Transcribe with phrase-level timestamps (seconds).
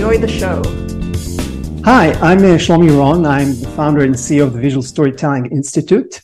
[0.00, 0.62] Enjoy the show.
[1.84, 3.26] Hi, I'm uh, Shlomi Ron.
[3.26, 6.22] I'm the founder and CEO of the Visual Storytelling Institute.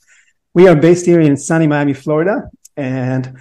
[0.55, 3.37] We are based here in sunny Miami, Florida, and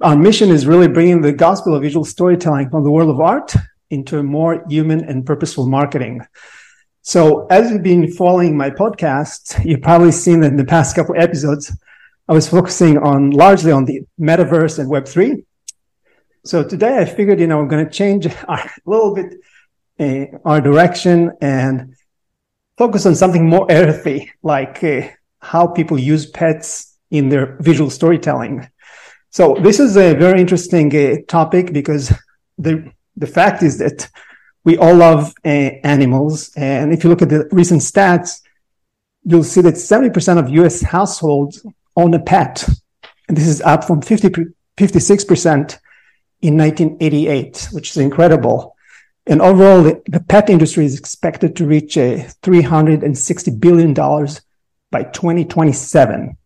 [0.00, 3.52] our mission is really bringing the gospel of visual storytelling from the world of art
[3.90, 6.22] into a more human and purposeful marketing.
[7.02, 11.14] So as you've been following my podcast, you've probably seen that in the past couple
[11.18, 11.70] episodes,
[12.28, 15.44] I was focusing on largely on the metaverse and Web3.
[16.44, 19.34] So today I figured, you know, I'm going to change a little bit
[20.00, 21.94] uh, our direction and
[22.76, 25.08] focus on something more earthy, like uh,
[25.40, 28.68] how people use pets in their visual storytelling.
[29.30, 32.12] So this is a very interesting uh, topic because
[32.56, 34.08] the the fact is that
[34.64, 38.40] we all love uh, animals, and if you look at the recent stats,
[39.24, 40.82] you'll see that 70% of U.S.
[40.82, 42.66] households own a pet,
[43.26, 45.78] and this is up from 50 56 percent
[46.40, 48.76] in 1988, which is incredible.
[49.26, 53.94] And overall, the, the pet industry is expected to reach a $360 billion
[54.90, 56.36] by 2027.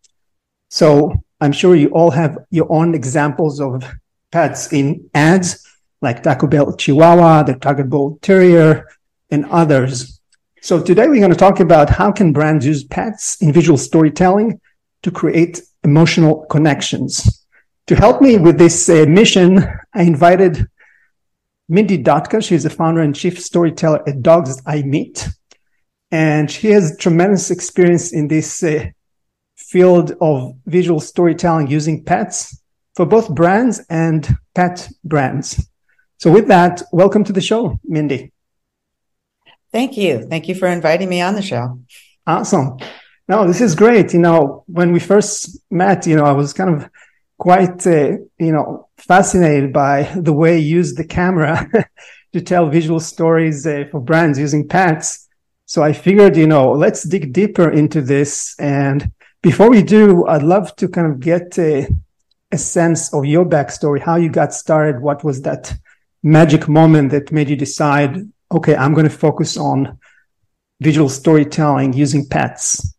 [0.69, 3.83] So I'm sure you all have your own examples of
[4.31, 5.65] pets in ads
[6.01, 8.87] like Taco Bell Chihuahua, the Target Bull Terrier,
[9.31, 10.19] and others.
[10.61, 14.59] So today we're going to talk about how can brands use pets in visual storytelling
[15.03, 17.45] to create emotional connections.
[17.87, 20.67] To help me with this uh, mission, I invited
[21.69, 22.43] Mindy Dotka.
[22.43, 25.29] She's the founder and chief storyteller at Dogs I Meet.
[26.11, 28.85] And she has tremendous experience in this uh,
[29.55, 32.61] field of visual storytelling using pets
[32.95, 35.67] for both brands and pet brands.
[36.17, 38.31] So with that, welcome to the show, Mindy.
[39.71, 40.27] Thank you.
[40.29, 41.79] Thank you for inviting me on the show.
[42.27, 42.77] Awesome.
[43.27, 44.13] No, this is great.
[44.13, 46.89] You know, when we first met, you know, I was kind of
[47.37, 51.69] quite, uh, you know, fascinated by the way you use the camera
[52.33, 55.27] to tell visual stories uh, for brands using pets.
[55.65, 58.55] So I figured, you know, let's dig deeper into this.
[58.59, 59.11] And
[59.41, 61.87] before we do, I'd love to kind of get a,
[62.51, 65.01] a sense of your backstory, how you got started.
[65.01, 65.73] What was that
[66.21, 68.17] magic moment that made you decide,
[68.51, 69.99] okay, I'm going to focus on
[70.79, 72.92] visual storytelling using pets?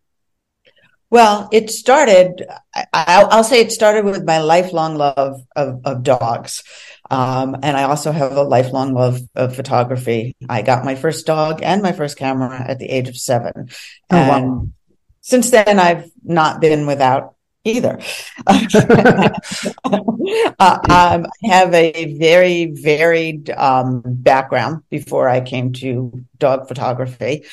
[1.15, 2.45] Well, it started,
[2.93, 6.65] I, will say it started with my lifelong love of, of dogs.
[7.09, 10.35] Um, and I also have a lifelong love of photography.
[10.49, 13.69] I got my first dog and my first camera at the age of seven.
[14.11, 14.69] Oh, and wow.
[15.21, 17.34] since then, I've not been without
[17.65, 17.99] either.
[18.47, 19.31] uh,
[19.85, 27.45] um, I have a very varied um, background before I came to dog photography.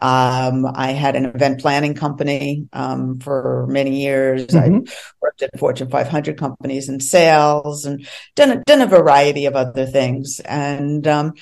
[0.00, 4.46] Um, I had an event planning company um, for many years.
[4.48, 4.88] Mm-hmm.
[4.88, 9.54] I worked at Fortune 500 companies in sales and done a, done a variety of
[9.54, 10.40] other things.
[10.40, 11.34] And um,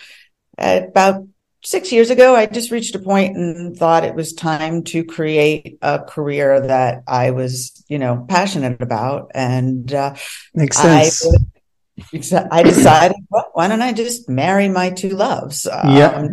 [0.58, 1.26] about
[1.62, 5.78] six years ago, I just reached a point and thought it was time to create
[5.82, 9.30] a career that I was, you know, passionate about.
[9.34, 10.14] And uh,
[10.54, 11.26] makes sense.
[12.12, 15.66] I, I decided, well, why don't I just marry my two loves?
[15.66, 16.28] Um, yeah.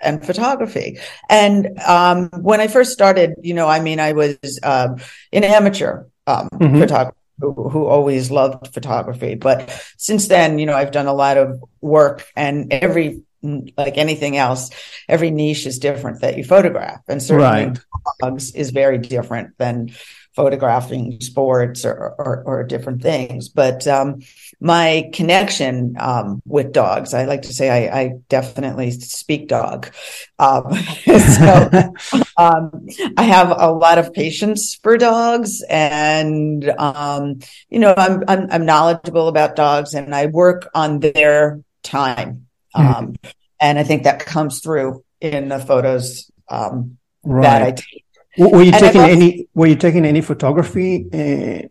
[0.00, 0.98] And photography.
[1.28, 4.96] And um, when I first started, you know, I mean, I was um,
[5.32, 6.78] an amateur um, mm-hmm.
[6.78, 7.16] photographer.
[7.40, 9.34] Who, who always loved photography.
[9.34, 14.36] But since then, you know, I've done a lot of work and every like anything
[14.36, 14.70] else,
[15.08, 17.00] every niche is different that you photograph.
[17.08, 17.78] And certainly right.
[18.20, 19.90] dogs is very different than
[20.34, 23.48] photographing sports or, or, or different things.
[23.48, 24.20] But um,
[24.60, 29.92] my connection um, with dogs, I like to say I, I definitely speak dog.
[30.38, 30.74] Um,
[31.04, 31.70] so
[32.38, 32.86] um,
[33.16, 38.66] I have a lot of patience for dogs and, um, you know, I'm, I'm, I'm
[38.66, 43.16] knowledgeable about dogs and I work on their time um,
[43.60, 47.42] and I think that comes through in the photos um, right.
[47.42, 48.04] that I take.
[48.38, 49.48] Were you and taking also, any?
[49.54, 51.68] Were you taking any photography uh,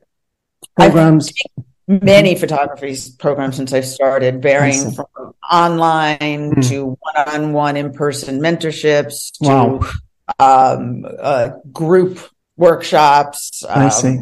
[0.75, 1.33] programs?
[1.88, 6.18] Many photography programs since I started, varying from online
[6.56, 6.69] mm.
[6.69, 9.80] to one-on-one in-person mentorships to wow.
[10.39, 12.19] um, uh, group
[12.56, 13.63] workshops.
[13.68, 14.19] Um, I see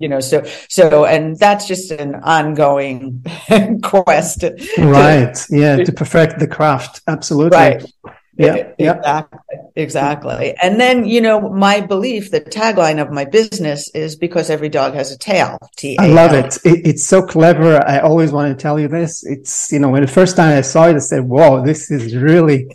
[0.00, 3.22] you know, so, so, and that's just an ongoing
[3.82, 4.42] quest.
[4.78, 5.34] right.
[5.34, 5.76] To, yeah.
[5.76, 7.02] To perfect the craft.
[7.06, 7.56] Absolutely.
[7.56, 7.92] Right.
[8.36, 8.72] Yeah.
[8.78, 8.94] yeah.
[8.94, 9.58] Exactly.
[9.76, 10.54] Exactly.
[10.62, 14.94] And then, you know, my belief, the tagline of my business is because every dog
[14.94, 15.58] has a tail.
[15.76, 16.02] T-A-L.
[16.02, 16.56] I love it.
[16.64, 16.86] it.
[16.86, 17.86] It's so clever.
[17.86, 19.22] I always want to tell you this.
[19.26, 22.16] It's, you know, when the first time I saw it, I said, whoa, this is
[22.16, 22.66] really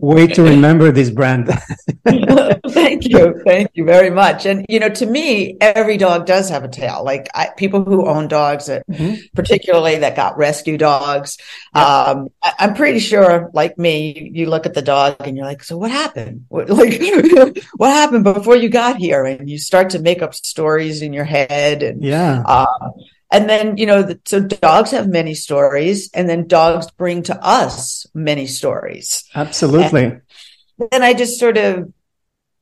[0.00, 1.48] way to remember this brand.
[2.68, 3.40] Thank you.
[3.44, 4.46] Thank you very much.
[4.46, 7.02] And, you know, to me, every dog does have a tail.
[7.04, 9.14] Like I, people who own dogs, that, mm-hmm.
[9.34, 11.38] particularly that got rescue dogs.
[11.74, 15.46] Um, I, am pretty sure, like me, you, you, look at the dog and you're
[15.46, 16.46] like, so what happened?
[16.48, 17.00] What, like,
[17.76, 19.24] what happened before you got here?
[19.24, 21.82] And you start to make up stories in your head.
[21.82, 22.42] And, yeah.
[22.44, 22.90] Uh,
[23.32, 28.06] and then, you know, so dogs have many stories and then dogs bring to us
[28.14, 29.24] many stories.
[29.34, 30.04] Absolutely.
[30.04, 30.20] And
[30.90, 31.92] then I just sort of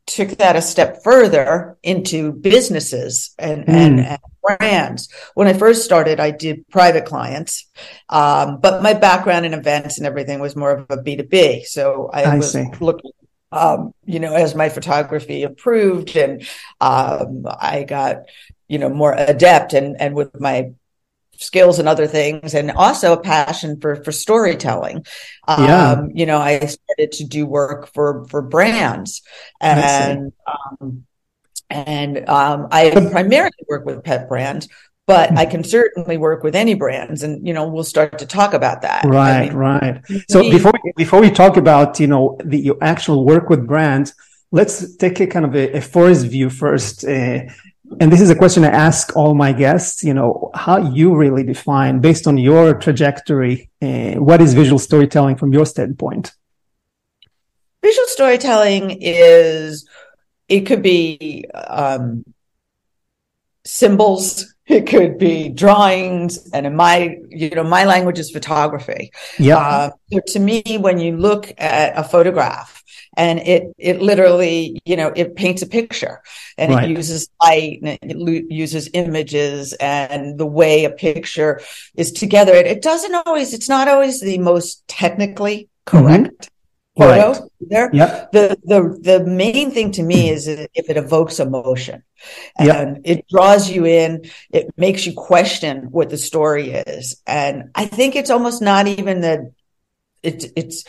[0.06, 3.72] took that a step further into businesses and, mm.
[3.72, 5.12] and, and, brands.
[5.34, 7.68] When I first started, I did private clients,
[8.08, 11.66] um, but my background in events and everything was more of a B2B.
[11.66, 12.64] So I, I was see.
[12.80, 13.10] looking
[13.52, 16.46] um, you know, as my photography improved and
[16.80, 18.26] um, I got
[18.70, 20.70] you know more adept and and with my
[21.36, 25.04] skills and other things and also a passion for for storytelling
[25.48, 25.92] yeah.
[25.92, 29.22] um you know i started to do work for for brands
[29.60, 31.04] and um
[31.70, 34.68] and um i primarily work with pet brands
[35.06, 38.54] but I can certainly work with any brands, and you know we'll start to talk
[38.54, 39.04] about that.
[39.04, 40.00] Right, I mean, right.
[40.28, 44.14] So before we, before we talk about you know the your actual work with brands,
[44.52, 47.04] let's take a kind of a, a forest view first.
[47.04, 47.40] Uh,
[47.98, 51.42] and this is a question I ask all my guests, you know, how you really
[51.42, 56.32] define based on your trajectory, uh, what is visual storytelling from your standpoint?
[57.82, 59.88] Visual storytelling is,
[60.48, 62.24] it could be um,
[63.64, 69.10] symbols, it could be drawings, and in my, you know, my language is photography.
[69.38, 69.56] Yeah.
[69.56, 72.79] Uh, so to me, when you look at a photograph,
[73.16, 76.22] and it it literally you know it paints a picture
[76.56, 76.90] and right.
[76.90, 81.60] it uses light and it lo- uses images and the way a picture
[81.96, 86.50] is together it, it, doesn't always it's not always the most technically correct
[86.96, 87.02] mm-hmm.
[87.02, 87.50] photo right.
[87.60, 88.30] there yep.
[88.32, 92.02] the the the main thing to me is if it evokes emotion
[92.58, 93.00] and yep.
[93.04, 98.14] it draws you in it makes you question what the story is and i think
[98.14, 99.52] it's almost not even the
[100.22, 100.84] it's it's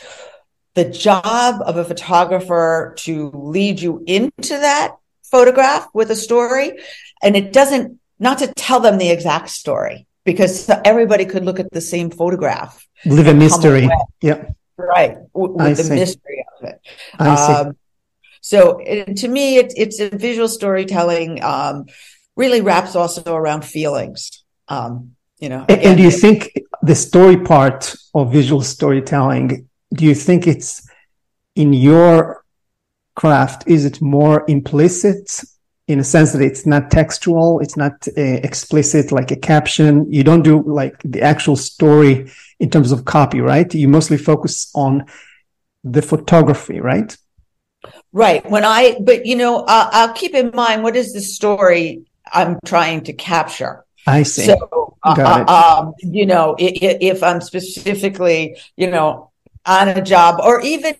[0.74, 6.78] the job of a photographer to lead you into that photograph with a story.
[7.22, 11.70] And it doesn't, not to tell them the exact story because everybody could look at
[11.72, 12.86] the same photograph.
[13.04, 13.88] Live a mystery.
[14.20, 14.50] Yeah.
[14.76, 15.18] Right.
[15.34, 15.94] With, the see.
[15.94, 16.80] mystery of it.
[17.18, 17.52] I see.
[17.52, 17.76] Um,
[18.40, 21.86] so it, to me, it, it's a visual storytelling, um,
[22.36, 24.44] really wraps also around feelings.
[24.68, 26.52] Um, you know, again, and do you think
[26.82, 30.88] the story part of visual storytelling do you think it's
[31.54, 32.44] in your
[33.14, 33.64] craft?
[33.66, 35.42] Is it more implicit
[35.88, 40.10] in a sense that it's not textual, it's not uh, explicit like a caption?
[40.10, 43.72] You don't do like the actual story in terms of copy, right?
[43.74, 45.06] You mostly focus on
[45.84, 47.16] the photography, right?
[48.12, 48.48] Right.
[48.48, 52.58] When I, but you know, uh, I'll keep in mind what is the story I'm
[52.64, 53.84] trying to capture.
[54.06, 54.46] I see.
[54.46, 59.31] So, uh, uh um, you know, if, if I'm specifically, you know,
[59.66, 60.94] on a job or even,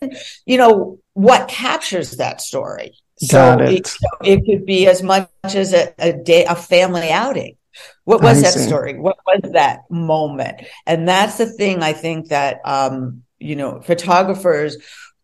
[0.46, 2.94] you know, what captures that story.
[3.30, 3.72] Got so it.
[3.72, 7.56] It, it could be as much as a, a day, a family outing.
[8.04, 8.66] What was I that see.
[8.66, 8.98] story?
[8.98, 10.62] What was that moment?
[10.86, 14.76] And that's the thing I think that, um, you know, photographers,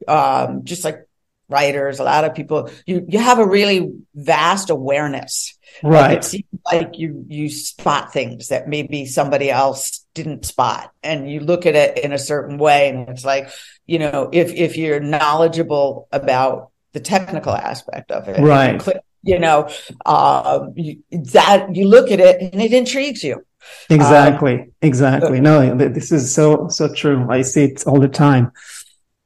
[0.07, 1.08] um, just like
[1.49, 5.57] writers, a lot of people, you, you have a really vast awareness.
[5.83, 6.19] Right.
[6.19, 11.41] it seems like you, you spot things that maybe somebody else didn't spot and you
[11.41, 12.91] look at it in a certain way.
[12.91, 13.51] And it's like,
[13.87, 18.83] you know, if, if you're knowledgeable about the technical aspect of it, right.
[19.23, 19.69] You know,
[20.07, 23.45] um, you, that you look at it and it intrigues you.
[23.91, 24.55] Exactly.
[24.55, 25.41] Um, exactly.
[25.41, 27.27] No, this is so, so true.
[27.29, 28.53] I see it all the time.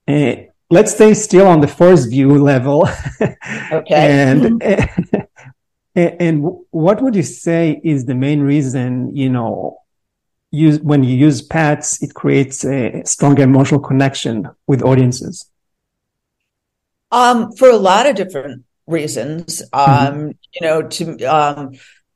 [0.09, 0.35] Uh,
[0.73, 2.89] let's stay still on the first view level.
[3.21, 4.33] okay.
[4.35, 4.63] and,
[5.95, 9.79] and what would you say is the main reason, you know,
[10.51, 15.47] use, when you use pets, it creates a stronger emotional connection with audiences?
[17.11, 19.61] Um, for a lot of different reasons.
[19.75, 19.91] Mm-hmm.
[19.91, 20.31] Um, mm-hmm.
[20.55, 21.73] you know, to, um,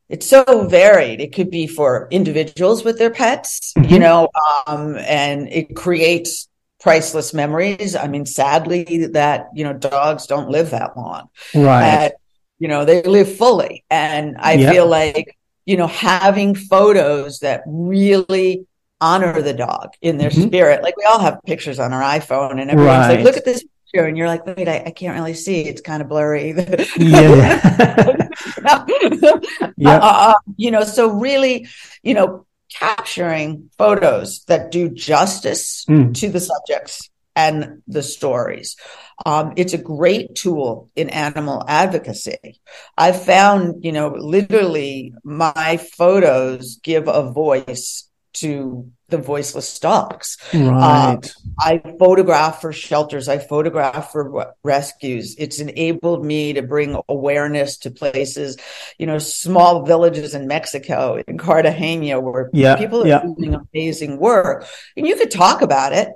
[0.08, 1.20] it's so varied.
[1.20, 3.92] It could be for individuals with their pets, mm-hmm.
[3.92, 4.30] you know,
[4.66, 6.48] um, and it creates
[6.86, 7.96] priceless memories.
[7.96, 11.28] I mean, sadly, that you know, dogs don't live that long.
[11.52, 12.12] Right.
[12.60, 13.84] You know, they live fully.
[13.90, 14.72] And I Yep.
[14.72, 18.66] feel like, you know, having photos that really
[19.00, 20.46] honor the dog in their Mhm.
[20.46, 20.82] spirit.
[20.84, 24.06] Like we all have pictures on our iPhone and everyone's like, look at this picture.
[24.06, 25.62] And you're like, wait, I, I can't really see.
[25.62, 26.54] It's kind of blurry.
[26.96, 28.26] Yeah.
[29.76, 29.96] Yeah.
[29.96, 31.68] Uh, uh, you know, so really,
[32.02, 32.45] you know,
[32.78, 36.14] capturing photos that do justice Mm.
[36.14, 38.76] to the subjects and the stories.
[39.24, 42.60] Um, it's a great tool in animal advocacy.
[42.96, 48.08] I've found, you know, literally my photos give a voice
[48.40, 50.36] to the voiceless dogs.
[50.52, 51.16] Right.
[51.16, 51.20] Uh,
[51.60, 53.28] I photograph for shelters.
[53.28, 55.36] I photograph for re- rescues.
[55.38, 58.56] It's enabled me to bring awareness to places,
[58.98, 63.22] you know, small villages in Mexico, in Cartagena, where Yeah, people are yeah.
[63.22, 64.66] doing amazing work.
[64.96, 66.08] And you could talk about it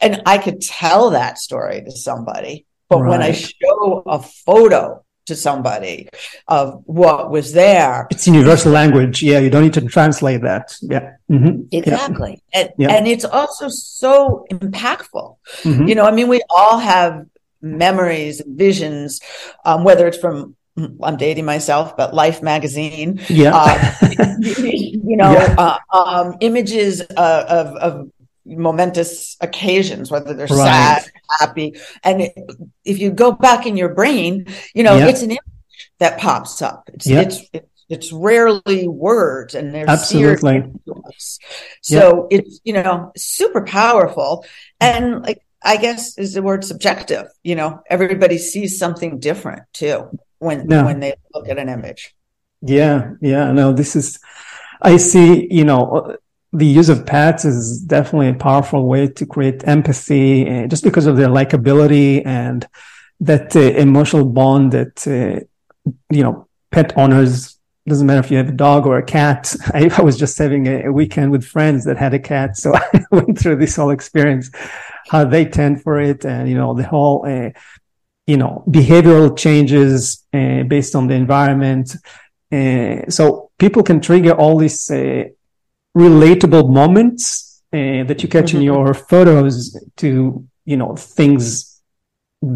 [0.00, 2.66] and I could tell that story to somebody.
[2.88, 6.08] But when I show a photo to somebody
[6.48, 9.22] of what was there, It's universal language.
[9.22, 10.66] Yeah, you don't need to translate that.
[10.82, 11.12] Yeah.
[11.30, 11.66] Mhm.
[11.70, 11.78] Yeah.
[11.80, 12.42] exactly.
[12.52, 12.90] And, Yeah.
[12.94, 15.36] and it's also so impactful.
[15.62, 15.88] Mhm.
[15.88, 17.24] You know, I mean, we all have
[17.62, 19.20] memories and visions,
[19.64, 20.54] um, whether it's from,
[21.02, 23.52] I'm dating myself, but Life magazine, Yeah.
[23.54, 23.76] uh,
[25.10, 25.54] you know, Yeah.
[25.58, 27.92] uh, um, images uh, of, of
[28.48, 31.02] momentous occasions, whether they're Right.
[31.02, 31.74] sad, happy.
[32.02, 32.32] And it,
[32.84, 35.08] if you go back in your brain, you know, Yeah.
[35.08, 35.40] it's an image
[35.98, 36.88] that pops up.
[36.92, 37.20] It's, Yeah.
[37.20, 40.72] it's, it's, it's rarely words and they're Absolutely.
[41.82, 44.44] So it's, you know, super powerful.
[44.80, 50.08] And like, I guess is the word subjective, you know, everybody sees something different too
[50.38, 50.84] when, Yeah.
[50.84, 52.14] when they look at an image.
[52.60, 54.18] Yeah, yeah, no, this is,
[54.82, 56.16] I see, you know,
[56.52, 61.06] the use of pets is definitely a powerful way to create empathy uh, just because
[61.06, 62.66] of their likability and
[63.20, 65.44] that uh, emotional bond that, uh,
[66.10, 69.54] you know, pet owners, doesn't matter if you have a dog or a cat.
[69.74, 72.56] I, I was just having a, a weekend with friends that had a cat.
[72.56, 74.50] So I went through this whole experience,
[75.08, 77.26] how they tend for it and, you know, the whole,
[78.26, 81.96] you know, behavioral changes based on the environment.
[83.10, 84.90] So people can trigger all these
[86.06, 87.22] relatable moments
[87.72, 88.68] uh, that you catch in Mhm.
[88.72, 89.54] your photos
[90.02, 90.08] to
[90.70, 91.42] you know things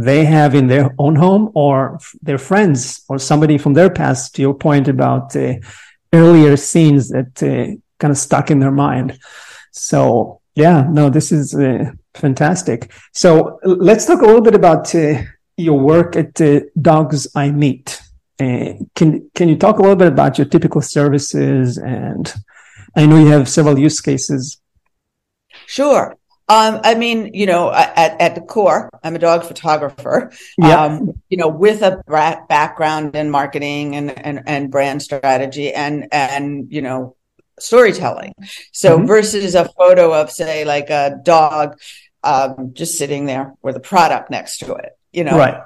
[0.07, 4.23] they have in their own home or f- their friends or somebody from their past.
[4.35, 5.55] To your point about uh,
[6.21, 7.67] earlier scenes that uh,
[8.01, 9.09] kind of stuck in their mind.
[9.89, 11.85] So yeah, no, this is uh,
[12.25, 12.79] fantastic.
[13.13, 13.59] So
[13.89, 15.15] let's talk a little bit about uh,
[15.57, 17.87] your work at uh, Dogs I Meet.
[18.45, 21.67] Uh, can can you talk a little bit about your typical services?
[21.79, 22.25] And
[22.97, 24.61] I know you have several use cases.
[25.67, 26.17] Sure.
[26.49, 30.33] Um, I mean, you know, at, at the core, I'm a dog photographer.
[30.59, 30.85] Yeah.
[30.85, 32.03] Um, you know, with a
[32.49, 37.17] background in marketing and, and, and brand strategy and, and, you know,
[37.59, 38.35] storytelling.
[38.73, 39.07] So Mhm.
[39.07, 41.79] versus a photo of say like a dog,
[42.25, 45.63] um, just sitting there with a product next to it, you know, Right.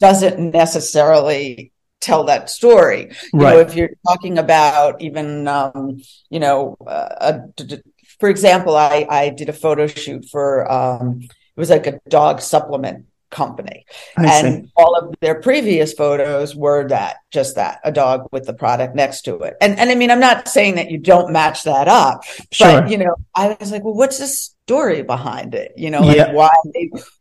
[0.00, 3.10] doesn't necessarily tell that story.
[3.32, 6.00] You know, if you're talking about even, um,
[6.30, 7.78] you know, uh, a,
[8.20, 12.40] for example, I, I did a photo shoot for, um, it was like a dog
[12.40, 13.84] supplement company
[14.16, 14.72] I and see.
[14.76, 19.22] all of their previous photos were that just that a dog with the product next
[19.22, 22.24] to it and and i mean i'm not saying that you don't match that up
[22.50, 22.80] Sure.
[22.82, 26.16] but you know i was like well what's the story behind it you know like
[26.16, 26.32] Yeah.
[26.32, 26.50] why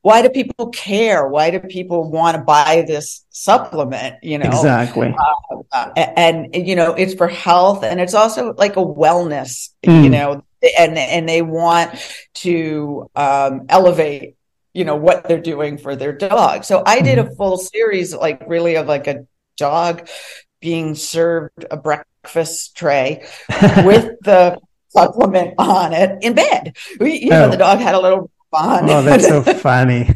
[0.01, 5.13] why do people care why do people want to buy this supplement you know Exactly.
[5.73, 10.03] uh, and, and, you know it's for health and it's also like a wellness Mm.
[10.05, 10.43] you know
[10.79, 11.91] and and they want
[12.33, 14.36] to um elevate
[14.77, 17.33] you know what they're doing for their dog so i did Mm-hmm.
[17.33, 19.25] a full series like really of like a
[19.57, 20.07] dog
[20.61, 23.25] being served a breakfast tray
[23.89, 24.57] with the
[24.89, 27.49] supplement on it in bed We- you know Oh.
[27.49, 30.09] the dog had a little on Oh, that's so funny.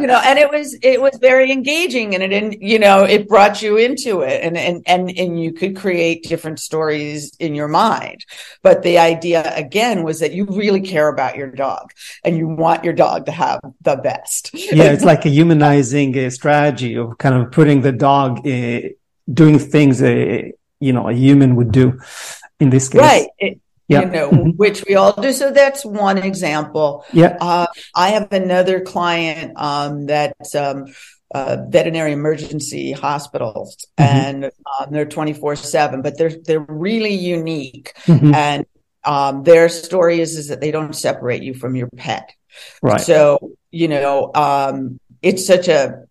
[0.00, 3.28] You know and it was it was very engaging and it didn't you know it
[3.28, 7.68] brought you into it and and and and you could create different stories in your
[7.68, 8.24] mind.
[8.62, 11.92] But the idea again was that you really care about your dog
[12.24, 14.50] and you want your dog to have the best.
[14.54, 18.80] Yeah, it's like a humanizing uh, strategy of kind of putting the dog uh,
[19.32, 21.98] doing things a you know a human would do
[22.60, 23.00] in this case.
[23.00, 23.28] right.
[23.38, 24.00] It- Yeah.
[24.02, 24.56] you know Mhm.
[24.56, 27.36] which we all do so that's one example Yeah.
[27.40, 30.86] Uh, I have another client um, that's um,
[31.34, 34.04] uh, veterinary emergency hospitals, Mhm.
[34.04, 37.92] and um, they're twenty four seven, but they're they're really unique.
[38.06, 38.34] Mhm.
[38.34, 38.66] And
[39.04, 42.30] um, their story is is that they don't separate you from your pet.
[42.82, 43.00] Right.
[43.00, 46.04] So you know, um, it's such a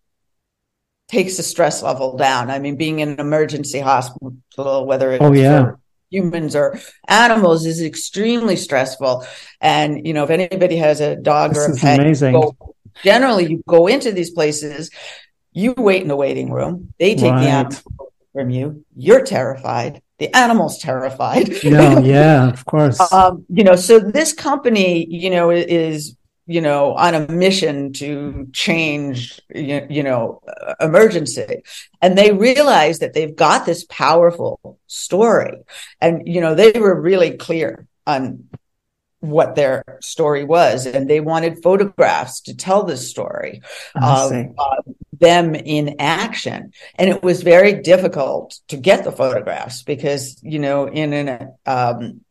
[1.10, 2.50] takes the stress level down.
[2.52, 5.72] I mean, being in an emergency hospital, whether it's oh, yeah.
[6.10, 9.26] Humans or animals, is extremely stressful.
[9.62, 12.34] And you know, if anybody has a dog this or a pet, amazing.
[12.34, 12.56] Go,
[13.04, 14.90] generally you go into these places,
[15.52, 16.94] you wait in the waiting room.
[17.00, 17.44] They take right.
[17.44, 18.86] the animal from you.
[18.96, 20.02] You're terrified.
[20.20, 21.50] The animal's terrified.
[21.64, 23.00] No, yeah, of course.
[23.12, 26.16] um, you know, so this company, you know, is
[26.48, 31.62] you know, on a mission to change, you, you know, uh, emergency.
[32.02, 35.58] And they realize that they've got this powerful story.
[36.00, 38.46] And, you know, they were really clear on
[39.20, 40.86] what their story was.
[40.86, 43.62] And they wanted photographs to tell this story
[43.96, 44.82] of uh,
[45.20, 46.72] them in action.
[46.96, 52.22] And it was very difficult to get the photographs because, you know, in an, um,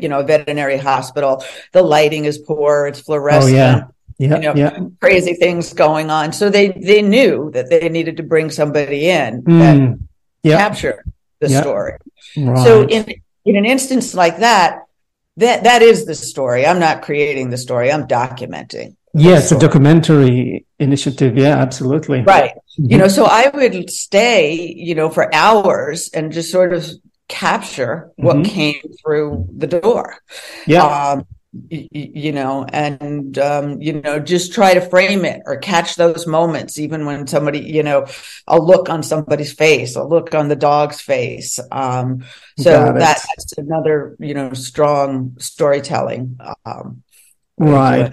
[0.00, 1.44] you know, a veterinary hospital.
[1.72, 2.86] The lighting is poor.
[2.86, 3.54] It's fluorescent.
[3.54, 3.84] Oh, yeah.
[4.16, 4.78] Yeah, you know, yeah.
[5.00, 6.32] crazy things going on.
[6.32, 9.58] So they they knew that they needed to bring somebody in mm.
[9.58, 9.98] that
[10.44, 10.56] yeah.
[10.56, 11.04] capture
[11.40, 11.60] the yeah.
[11.60, 11.98] story.
[12.36, 12.64] Right.
[12.64, 13.12] So in
[13.44, 14.84] in an instance like that,
[15.38, 16.64] that that is the story.
[16.64, 17.90] I'm not creating the story.
[17.90, 18.94] I'm documenting.
[19.14, 21.36] Yes, a documentary initiative.
[21.36, 22.22] Yeah, absolutely.
[22.22, 22.52] Right.
[22.78, 22.90] Mm-hmm.
[22.90, 26.84] You know, so I would stay, you know, for hours and just sort of
[27.28, 28.52] capture what mm-hmm.
[28.52, 30.16] came through the door.
[30.66, 30.84] Yeah.
[30.84, 31.26] Um,
[31.70, 36.26] y- you know, and, um, you know, just try to frame it or catch those
[36.26, 38.06] moments, even when somebody, you know,
[38.46, 41.58] a look on somebody's face, a look on the dog's face.
[41.72, 42.24] Um,
[42.58, 46.38] so that, that's another, you know, strong storytelling.
[46.66, 47.02] Um,
[47.58, 48.12] right.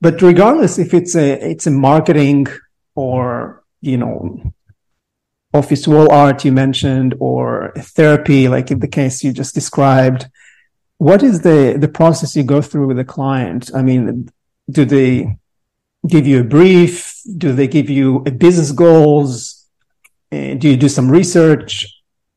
[0.00, 2.46] But regardless if it's a, it's a marketing
[2.94, 4.54] or, you know,
[5.54, 10.26] office wall art you mentioned or therapy, like in the case you just described,
[10.98, 13.70] what is the, the process you go through with the client?
[13.74, 14.30] I mean,
[14.70, 15.36] do they
[16.06, 17.20] give you a brief?
[17.36, 19.66] Do they give you business goals?
[20.30, 21.86] Uh, do you do some research?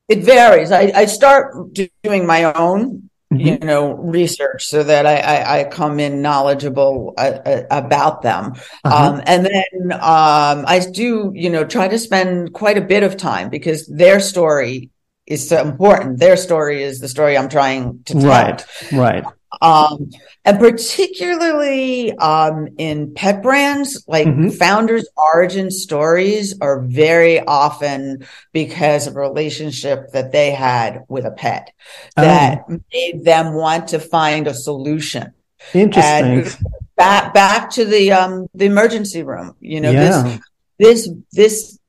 [0.08, 0.72] It varies.
[0.72, 3.48] I, I start doing my own mm-hmm.
[3.48, 8.53] you know research so that I, I, I come in knowledgeable uh, uh, about them
[8.84, 9.13] uh-huh.
[9.13, 13.18] um, and then um, I do you know try to spend quite a bit of
[13.18, 14.90] time because their story
[15.25, 19.25] is so important their story is the story I'm trying to tell right right
[19.61, 20.09] um,
[20.44, 24.50] and particularly um, in pet brands, like mm-hmm.
[24.50, 31.31] founders' origin stories are very often because of a relationship that they had with a
[31.31, 31.72] pet
[32.15, 32.79] that oh.
[32.94, 35.33] made them want to find a solution.
[35.74, 36.44] Interesting.
[36.44, 36.57] And
[36.96, 39.55] back back to the um, the emergency room.
[39.59, 40.39] You know yeah.
[40.77, 41.79] this this this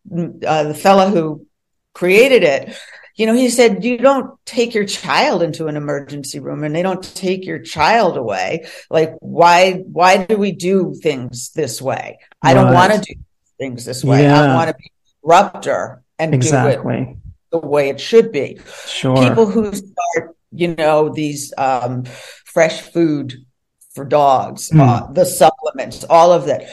[0.46, 1.46] uh, the fellow who
[1.94, 2.76] created it
[3.16, 6.82] you know, he said, you don't take your child into an emergency room and they
[6.82, 8.66] don't take your child away.
[8.90, 12.18] Like, why, why do we do things this way?
[12.42, 13.20] I don't want to do
[13.58, 14.22] things this way.
[14.22, 14.52] Yeah.
[14.52, 16.94] I want to be a disruptor and exactly.
[16.94, 17.16] do it
[17.50, 18.60] the way it should be.
[18.86, 19.16] Sure.
[19.16, 22.04] People who start, you know, these, um,
[22.44, 23.34] fresh food
[23.94, 24.80] for dogs, mm.
[24.80, 26.68] uh, the supplements, all of that.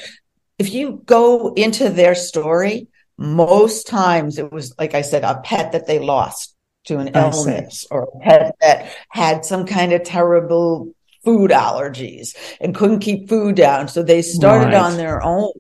[0.60, 5.71] If you go into their story, most times it was like i said a pet
[5.71, 10.93] that they lost to an illness or a pet that had some kind of terrible
[11.23, 13.88] food allergies and couldn't keep food down.
[13.88, 14.84] So they started right.
[14.84, 15.52] on their own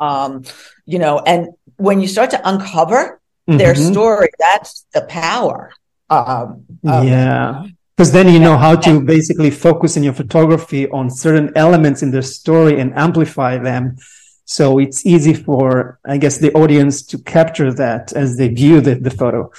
[0.00, 0.42] um
[0.86, 3.58] you know and when you start to uncover mm-hmm.
[3.58, 5.70] their story that's the power
[6.10, 7.64] um, um yeah.
[7.96, 12.10] because then you know how to basically focus in your photography on certain elements in
[12.10, 13.96] their story and amplify them
[14.44, 18.94] so it's easy for, I guess, the audience to capture that as they view the,
[18.94, 19.50] the photo.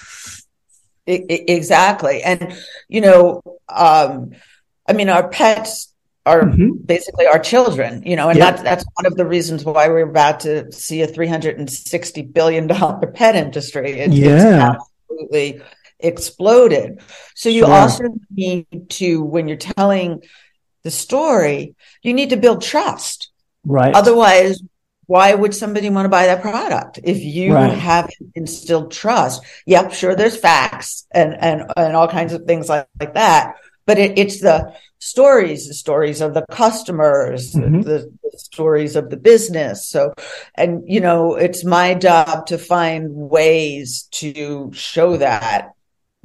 [1.08, 2.24] Exactly.
[2.24, 2.56] And,
[2.88, 4.32] you know, um,
[4.88, 5.94] I mean, our pets
[6.26, 6.72] are mm-hmm.
[6.84, 8.62] basically our children, you know, and yep.
[8.62, 13.92] that's one of the reasons why we're about to see a $360 billion pet industry.
[14.00, 14.76] It, yeah.
[15.10, 15.62] absolutely
[16.00, 17.00] exploded.
[17.36, 17.74] So you sure.
[17.74, 20.24] also need to, when you're telling
[20.84, 23.32] the story, you need to build trust.
[23.64, 23.94] Right.
[23.94, 24.62] Otherwise,
[25.08, 27.78] why would somebody want to buy that product if you right.
[27.78, 29.44] haven't instilled trust?
[29.66, 33.98] Yep, sure, there's facts and and and all kinds of things like, like that, but
[33.98, 37.82] it, it's the stories, the stories of the customers, mm-hmm.
[37.82, 39.88] the, the, stories of the business.
[39.88, 40.14] So,
[40.56, 45.70] and you know, it's my job to find ways to show that.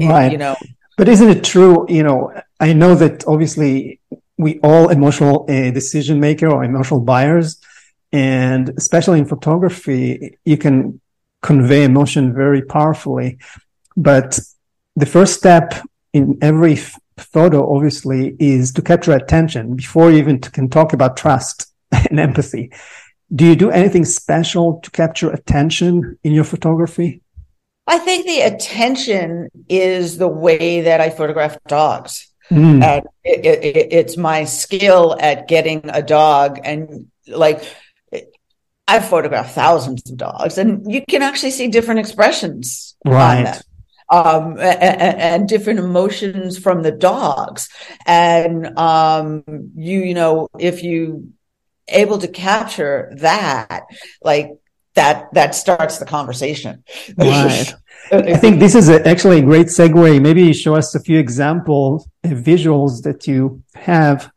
[0.01, 0.33] Right.
[0.33, 0.57] You know,
[0.97, 1.87] but isn't it true?
[1.88, 4.01] You know, I know that obviously
[4.38, 7.61] we all emotional uh, decision maker or emotional buyers
[8.12, 11.01] and especially in photography, you can
[11.42, 13.38] convey emotion very powerfully.
[13.96, 14.38] But
[14.96, 15.75] the first step
[16.12, 20.92] in every f- photo, obviously, is to capture attention before you even t- can talk
[20.92, 22.73] about trust and empathy.
[23.33, 27.23] do you do anything special to capture attention in your photography?
[27.87, 32.29] I think the attention is the way that I photograph dogs.
[32.51, 32.83] Mm.
[32.83, 37.62] And it, it, it's my skill at getting a dog and like
[38.90, 43.57] I've photographed thousands of dogs and you can actually see different expressions right.
[44.09, 47.68] um, and, and, different emotions from the dogs.
[48.05, 49.44] And um,
[49.76, 51.33] you you know if you
[51.87, 53.83] able to capture that
[54.22, 54.50] like
[54.94, 56.83] that that starts the conversation.
[57.16, 57.72] Right.
[58.12, 60.20] I think this is a, actually a great segue.
[60.20, 64.33] Maybe show us a few example uh, visuals that you have,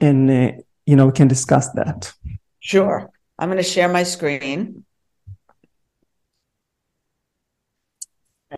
[0.00, 0.52] and uh,
[0.86, 2.12] you know we can discuss that.
[2.60, 4.84] Sure, I'm going to share my screen.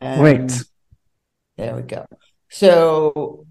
[0.01, 0.63] And Great.
[1.57, 2.05] There we go.
[2.51, 3.47] So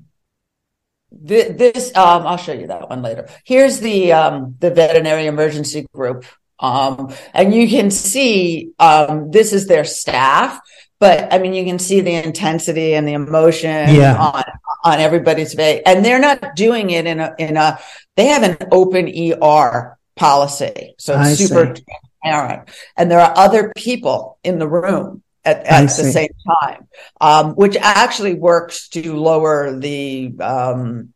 [1.28, 3.30] th- this, um, I'll show you that one later.
[3.46, 6.26] Here's the um, the veterinary emergency group,
[6.60, 10.60] um, and you can see um, this is their staff
[11.02, 14.16] but I mean, you can see the intensity and the emotion yeah.
[14.16, 14.44] on
[14.86, 17.80] on everybody's face, and they're not doing it in a in a.
[18.16, 21.84] They have an open ER policy, so it's I super see.
[22.22, 26.12] transparent, and there are other people in the room at, at the see.
[26.12, 26.88] same time,
[27.20, 31.14] um, which actually works to lower the um,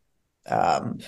[0.47, 0.99] um,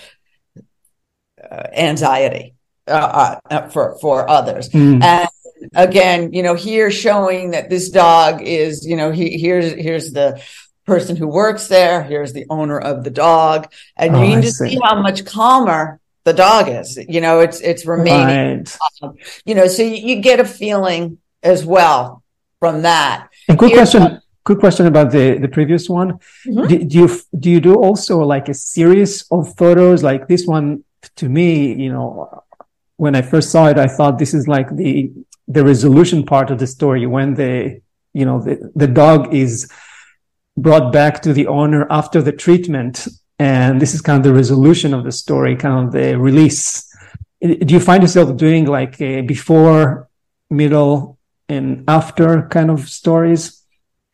[1.38, 2.54] uh, anxiety
[2.86, 4.68] uh, uh, for for others.
[4.70, 5.02] Mm.
[5.02, 5.28] And
[5.74, 10.40] again, you know, here showing that this dog is, you know, he here's here's the
[10.86, 14.58] person who works there, here's the owner of the dog, and oh, you can just
[14.58, 16.98] see how much calmer the dog is.
[17.08, 18.58] You know, it's it's remaining.
[18.58, 18.78] Right.
[19.02, 22.22] Um, you know, so you, you, get a feeling as well
[22.60, 23.28] from that.
[23.48, 24.20] And quick Here's question.
[24.44, 26.18] quick question about the the previous one.
[26.46, 26.66] Mm-hmm.
[26.66, 30.84] Do, do, you do you do also like a series of photos like this one?
[31.16, 32.42] To me, you know,
[32.96, 35.12] when I first saw it, I thought this is like the
[35.46, 37.80] the resolution part of the story when the
[38.12, 39.70] you know the, the dog is
[40.56, 43.06] brought back to the owner after the treatment
[43.38, 46.84] and this is kind of the resolution of the story kind of the release
[47.40, 50.08] do you find yourself doing like a before
[50.50, 53.58] middle and after kind of stories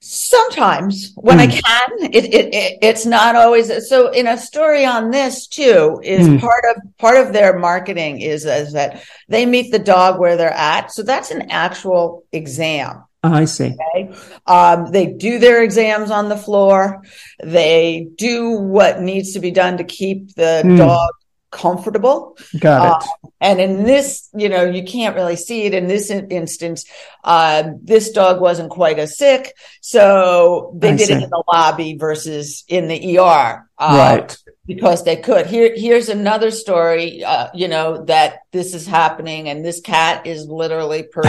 [0.06, 1.40] Sometimes when mm.
[1.40, 1.60] I hmm.
[1.64, 4.10] can, it, it, it, it's not always so.
[4.10, 6.38] In a story on this too, is mm.
[6.40, 10.50] part of part of their marketing is is that they meet the dog where they're
[10.50, 10.92] at.
[10.92, 13.04] So that's an actual exam.
[13.32, 13.74] I see.
[13.74, 14.14] Okay?
[14.46, 17.02] Um, they do their exams on the floor.
[17.42, 20.76] They do what needs to be done to keep the mm.
[20.76, 21.10] dog
[21.54, 22.36] comfortable.
[22.58, 23.08] Got it.
[23.08, 26.84] Uh, and in this, you know, you can't really see it in this in- instance.
[27.22, 31.12] Uh, this dog wasn't quite as sick, so they I did see.
[31.14, 33.68] it in the lobby versus in the ER.
[33.78, 34.36] Uh, right.
[34.66, 35.46] Because they could.
[35.46, 37.22] Here, here's another story.
[37.22, 41.22] Uh, you know that this is happening, and this cat is literally per.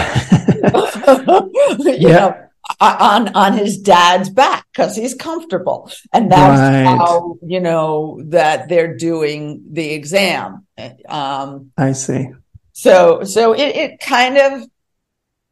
[1.85, 2.17] you yeah.
[2.17, 2.47] know,
[2.79, 6.83] on on his dad's back because he's comfortable and that's right.
[6.83, 10.65] how you know that they're doing the exam
[11.07, 12.27] um i see
[12.73, 14.67] so so it, it kind of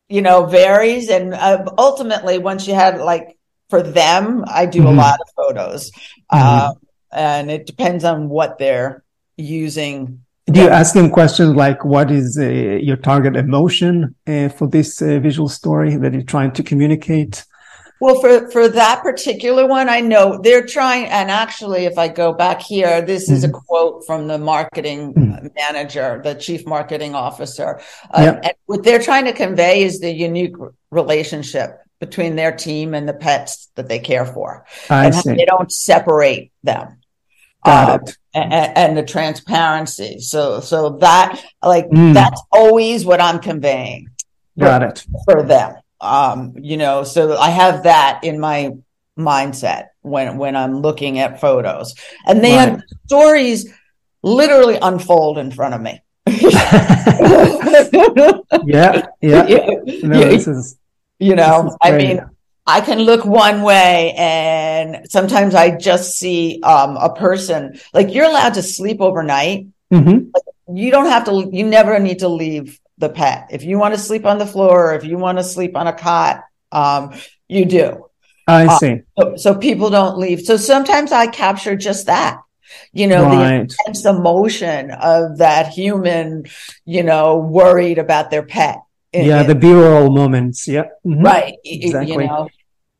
[0.09, 3.37] you know varies and uh, ultimately once you had like
[3.69, 4.87] for them i do mm-hmm.
[4.87, 6.37] a lot of photos mm-hmm.
[6.37, 6.73] uh,
[7.11, 9.03] and it depends on what they're
[9.37, 14.67] using do you ask them questions like, what is uh, your target emotion uh, for
[14.67, 17.45] this uh, visual story that you're trying to communicate?
[18.01, 21.05] Well, for, for that particular one, I know they're trying.
[21.05, 23.55] And actually, if I go back here, this is a mm-hmm.
[23.65, 25.47] quote from the marketing mm-hmm.
[25.55, 27.79] manager, the chief marketing officer.
[28.11, 30.55] Uh, and what they're trying to convey is the unique
[30.91, 34.65] relationship between their team and the pets that they care for.
[34.89, 35.33] I and see.
[35.35, 36.97] they don't separate them.
[37.65, 38.17] Got um, it.
[38.35, 40.19] And, and, the transparency.
[40.19, 42.13] So, so that like mm.
[42.13, 44.07] that's always what I'm conveying.
[44.57, 45.75] Got for, it for them.
[46.01, 48.71] Um, you know, so I have that in my
[49.17, 51.93] mindset when when I'm looking at photos,
[52.25, 52.83] and then right.
[53.05, 53.71] stories
[54.23, 56.01] literally unfold in front of me.
[58.65, 59.67] yeah, yeah.
[60.03, 60.77] No, this is,
[61.19, 62.21] you know, I mean,
[62.65, 68.25] I can look one way and sometimes I just see um, a person like you're
[68.25, 69.67] allowed to sleep overnight.
[69.91, 70.29] Mm-hmm.
[70.33, 73.49] Like, you don't have to, you never need to leave the pet.
[73.51, 75.93] If you want to sleep on the floor, if you want to sleep on a
[75.93, 77.13] cot, um,
[77.49, 78.05] you do.
[78.47, 79.01] I uh, see.
[79.17, 80.41] so, so, people don't leave.
[80.41, 82.41] So sometimes I capture just that,
[82.91, 83.37] you know, right.
[83.37, 86.45] the intense emotion of that human,
[86.83, 88.79] you know, worried about their pet
[89.13, 90.67] yeah, the B-roll moments.
[90.67, 90.85] Yeah.
[91.05, 91.23] Mm-hmm.
[91.23, 91.55] Right.
[91.63, 92.23] Exactly.
[92.23, 92.49] You know,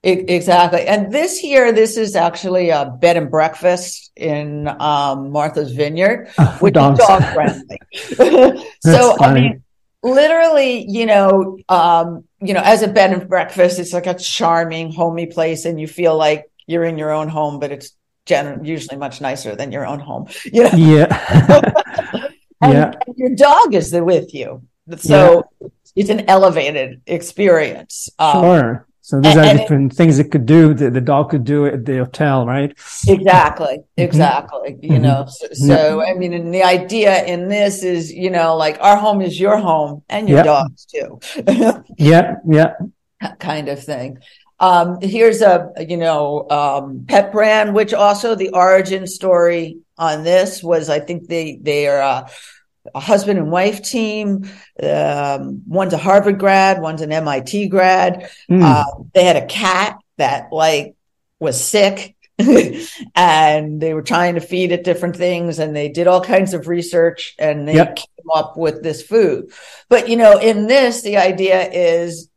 [0.03, 0.85] exactly.
[0.85, 6.57] And this year, this is actually a bed and breakfast in um, Martha's Vineyard, uh,
[6.59, 7.79] which is dog friendly.
[8.81, 9.63] so, I mean,
[10.03, 14.91] literally, you know, um, you know, as a bed and breakfast, it's like a charming,
[14.91, 17.95] homey place, and you feel like you're in your own home, but it's
[18.25, 20.27] generally usually much nicer than your own home.
[20.45, 20.69] You know?
[20.75, 22.31] Yeah.
[22.61, 22.91] and, yeah.
[23.07, 24.63] And your dog is there with you.
[24.97, 25.67] So yeah.
[25.95, 28.09] It's an elevated experience.
[28.19, 28.87] Um, sure.
[29.05, 30.73] So these and, are different it, things it could do.
[30.73, 32.71] The, the, dog could do at the hotel, right?
[33.05, 34.01] Exactly, mm-hmm.
[34.01, 34.71] exactly.
[34.71, 34.93] Mm-hmm.
[34.93, 36.01] You know, so, so.
[36.01, 39.57] I mean, and the idea in this is, you know, like our home is your
[39.57, 41.19] home and your dog's too.
[41.97, 42.75] yeah, yeah,
[43.39, 44.19] kind of thing.
[44.61, 50.63] Um, here's a you know um, pet brand, which also the origin story on this
[50.63, 52.01] was, I think they they are.
[52.01, 52.29] Uh,
[52.93, 54.49] a husband and wife team.
[54.81, 58.29] Um, one's a Harvard grad, one's an MIT grad.
[58.49, 58.63] Mm.
[58.63, 60.95] Uh, they had a cat that like
[61.39, 62.15] was sick
[63.15, 66.67] and they were trying to feed it different things and they did all kinds of
[66.67, 67.95] research and they yep.
[67.95, 69.51] came up with this food.
[69.89, 72.29] But, you know, in this, the idea is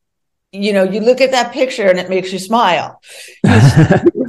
[0.53, 3.01] you know, you look at that picture and it makes you smile.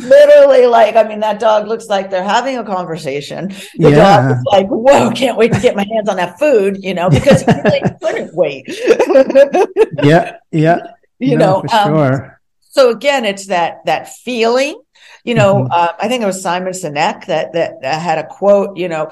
[0.04, 3.50] literally like, I mean, that dog looks like they're having a conversation.
[3.76, 4.22] The yeah.
[4.22, 7.10] dog is like, whoa, can't wait to get my hands on that food, you know,
[7.10, 8.66] because he really couldn't wait.
[10.04, 10.38] yeah.
[10.52, 10.80] Yeah.
[11.20, 12.40] You no, know, um, sure.
[12.60, 14.80] So again, it's that, that feeling,
[15.24, 15.72] you know, mm-hmm.
[15.72, 19.12] uh, I think it was Simon Sinek that, that, that had a quote, you know,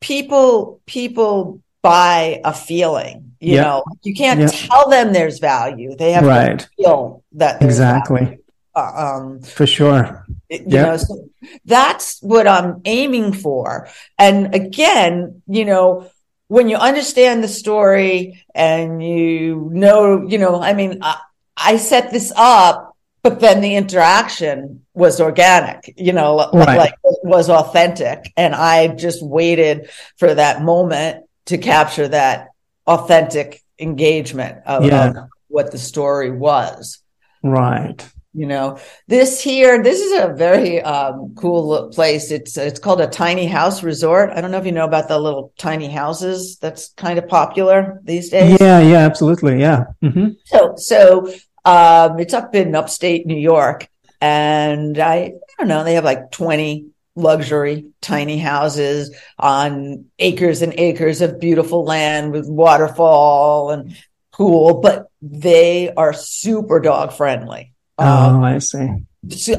[0.00, 3.32] people, people buy a feeling.
[3.40, 3.66] You yep.
[3.66, 4.52] know, you can't yep.
[4.52, 5.96] tell them there's value.
[5.96, 6.58] They have right.
[6.58, 8.20] to feel that exactly.
[8.20, 8.34] Uh,
[8.74, 10.26] um, for sure.
[10.48, 10.86] You yep.
[10.86, 11.28] know, so
[11.64, 13.88] that's what I'm aiming for.
[14.18, 16.10] And again, you know,
[16.48, 21.20] when you understand the story and you know, you know, I mean, I,
[21.56, 26.76] I set this up, but then the interaction was organic, you know, right.
[26.76, 28.32] like was authentic.
[28.36, 32.48] And I just waited for that moment to capture that
[32.86, 35.10] authentic engagement of, yeah.
[35.10, 35.16] of
[35.48, 36.98] what the story was.
[37.42, 38.04] Right.
[38.32, 42.30] You know, this here, this is a very um, cool place.
[42.30, 44.30] It's it's called a tiny house resort.
[44.30, 46.56] I don't know if you know about the little tiny houses.
[46.58, 48.58] That's kind of popular these days.
[48.60, 49.86] Yeah, yeah, absolutely, yeah.
[50.00, 50.28] Mm-hmm.
[50.44, 53.88] So, so um, it's up in upstate New York,
[54.20, 55.82] and I, I don't know.
[55.82, 62.46] They have like twenty luxury tiny houses on acres and acres of beautiful land with
[62.48, 63.96] waterfall and
[64.32, 67.74] pool, but they are super dog friendly.
[68.00, 69.04] Oh, um, I see.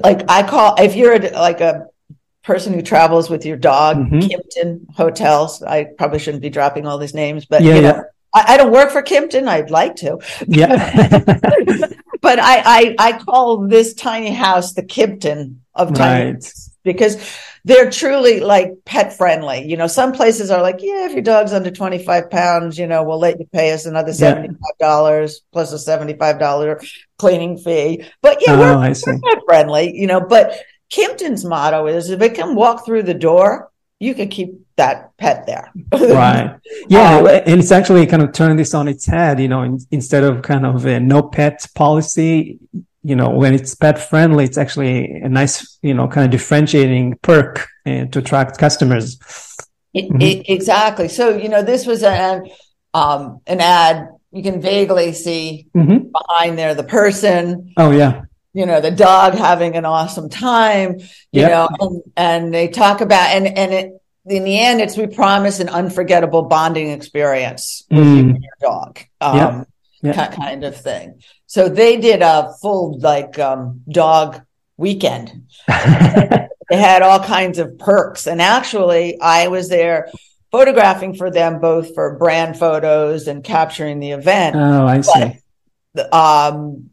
[0.04, 1.88] like I call if you're a, like a
[2.44, 4.20] person who travels with your dog, mm-hmm.
[4.20, 5.62] Kimpton Hotels.
[5.62, 8.02] I probably shouldn't be dropping all these names, but yeah, you know, yeah.
[8.34, 9.48] I, I, don't work for Kimpton.
[9.48, 10.20] I'd like to.
[10.48, 10.68] Yeah.
[12.22, 16.54] but I, I I call this tiny house the Kimpton of tiny right.
[16.84, 17.18] because
[17.64, 19.68] they're truly like pet friendly.
[19.68, 23.04] You know, some places are like, yeah, if your dog's under 25 pounds, you know,
[23.04, 25.28] we'll let you pay us another $75 yeah.
[25.52, 26.86] plus a $75
[27.18, 28.06] cleaning fee.
[28.22, 30.60] But yeah, oh, we're, we're pet friendly, you know, but
[30.92, 35.46] Kimpton's motto is if it can walk through the door, you can keep that pet
[35.46, 35.72] there.
[35.94, 36.58] right.
[36.90, 37.18] Yeah.
[37.18, 40.24] Um, and it's actually kind of turning this on its head, you know, in, instead
[40.24, 42.60] of kind of a no pet policy,
[43.04, 47.18] you know, when it's pet friendly, it's actually a nice, you know, kind of differentiating
[47.22, 49.18] perk uh, to attract customers.
[49.94, 50.22] It, mm-hmm.
[50.22, 51.08] it, exactly.
[51.08, 52.50] So, you know, this was an,
[52.94, 56.10] um, an ad you can vaguely see mm-hmm.
[56.10, 57.74] behind there the person.
[57.76, 58.22] Oh, yeah.
[58.54, 61.00] You know, the dog having an awesome time,
[61.32, 61.52] you yep.
[61.52, 63.94] know, and, and they talk about, and, and it,
[64.26, 68.16] in the end, it's we promise an unforgettable bonding experience with mm.
[68.16, 69.00] you and your dog.
[69.20, 69.68] Um, yep.
[70.04, 70.34] Yep.
[70.34, 71.22] kind of thing.
[71.46, 74.42] So they did a full like um, dog
[74.78, 75.48] weekend.
[75.68, 78.28] they had all kinds of perks.
[78.28, 80.10] And actually, I was there
[80.52, 84.56] photographing for them both for brand photos and capturing the event.
[84.56, 85.40] Oh, I see.
[85.94, 86.90] But, um,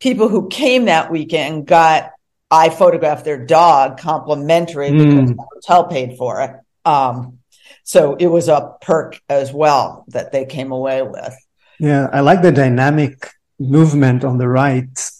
[0.00, 2.12] people who came that weekend got,
[2.50, 4.98] I photographed their dog complimentary mm.
[4.98, 6.52] because the hotel paid for it.
[6.84, 7.38] Um,
[7.84, 11.34] so it was a perk as well that they came away with.
[11.80, 15.10] Yeah, I like the dynamic movement on the right.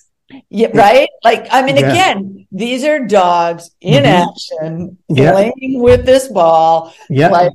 [0.50, 1.08] Yeah, right.
[1.24, 1.90] Like, I mean, yeah.
[1.90, 4.28] again, these are dogs in mm-hmm.
[4.28, 5.32] action, yeah.
[5.32, 6.92] playing with this ball.
[7.08, 7.28] Yeah.
[7.28, 7.52] Like,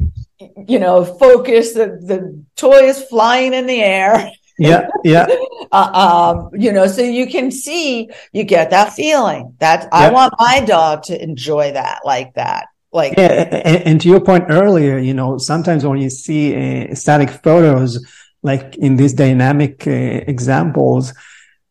[0.68, 1.74] you know, focus.
[1.74, 4.32] The the toy is flying in the air.
[4.58, 5.28] Yeah, yeah.
[5.72, 9.56] uh, um, you know, so you can see, you get that feeling.
[9.60, 12.68] That I want my dog to enjoy that like that.
[12.92, 16.94] Like, yeah, and, and, to your point earlier, you know, sometimes when you see uh,
[16.94, 18.06] static photos,
[18.44, 21.14] like in these dynamic uh, examples,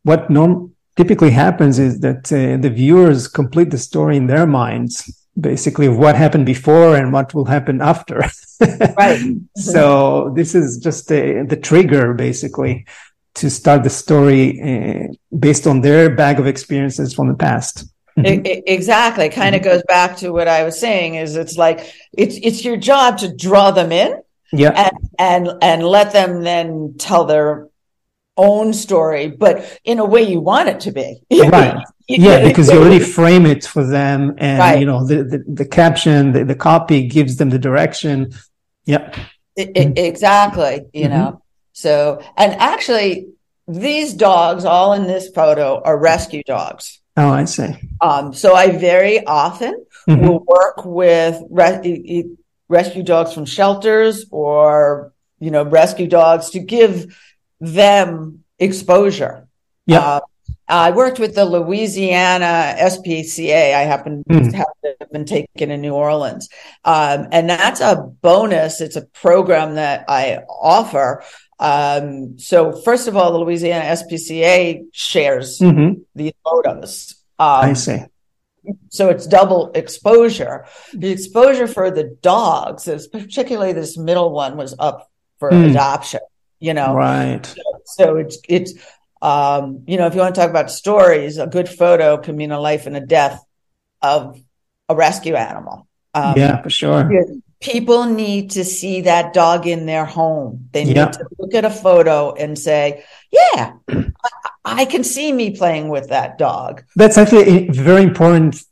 [0.02, 5.22] what norm- typically happens is that uh, the viewers complete the story in their minds
[5.38, 8.22] basically of what happened before and what will happen after.
[8.98, 9.20] right.
[9.56, 12.86] so this is just a, the trigger basically
[13.34, 17.86] to start the story uh, based on their bag of experiences from the past.
[18.16, 19.30] It, it, exactly.
[19.30, 22.76] Kind of goes back to what I was saying is it's like it's it's your
[22.76, 24.20] job to draw them in
[24.52, 24.72] yeah.
[24.84, 27.68] And and and let them then tell their
[28.36, 31.20] own story but in a way you want it to be.
[31.30, 31.76] Right.
[32.08, 34.78] Yeah because you already frame it for them and Right.
[34.80, 38.32] you know the the, the caption the, the copy gives them the direction.
[38.84, 39.12] Yeah
[39.58, 41.42] I- exactly you know.
[41.72, 43.28] So and actually
[43.68, 47.00] these dogs all in this photo are rescue dogs.
[47.16, 47.72] Oh i see.
[48.00, 49.74] Um so i very often
[50.08, 50.20] Mhm.
[50.22, 52.30] will work with re-
[52.78, 55.12] rescue dogs from shelters or
[55.44, 56.94] you know rescue dogs to give
[57.60, 58.10] them
[58.58, 59.36] exposure
[59.86, 60.00] Yeah.
[60.00, 60.20] Uh,
[60.68, 62.54] I worked with the Louisiana
[62.92, 63.74] SPCA.
[63.80, 64.50] I happen Mm.
[64.50, 66.48] to have been taken in New Orleans.
[66.84, 67.94] Um, and that's a
[68.28, 68.80] bonus.
[68.80, 70.22] It's a program that I
[70.78, 71.06] offer.
[71.58, 72.56] Um, so
[72.88, 76.90] first of all, the Louisiana SPCA shares hmm these photos.
[77.38, 78.00] Um, i see
[78.90, 80.66] so it's double exposure.
[80.94, 85.70] The exposure for the dogs, is particularly this middle one, was up for Mm.
[85.70, 86.20] adoption.
[86.60, 88.74] You know, right so it's it's
[89.20, 92.50] um, you know, if you want to talk about stories, a good photo can mean
[92.50, 93.40] a life and a death
[94.00, 94.40] of
[94.88, 95.86] a rescue animal.
[96.14, 97.08] Um, yeah for sure
[97.60, 100.68] People need to see that dog in their home.
[100.72, 103.74] They need to look at a photo and say, "Yeah,
[104.64, 108.62] I, can see me playing with that dog." That's actually a very important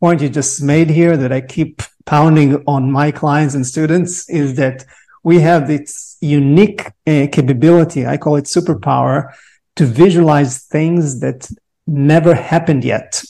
[0.00, 4.54] point you just made here that I keep pounding on my clients and students is
[4.56, 4.84] that
[5.24, 8.06] we have this unique uh, capability.
[8.06, 9.32] I call it superpower
[9.76, 11.50] to visualize things that
[11.86, 13.22] never happened yet.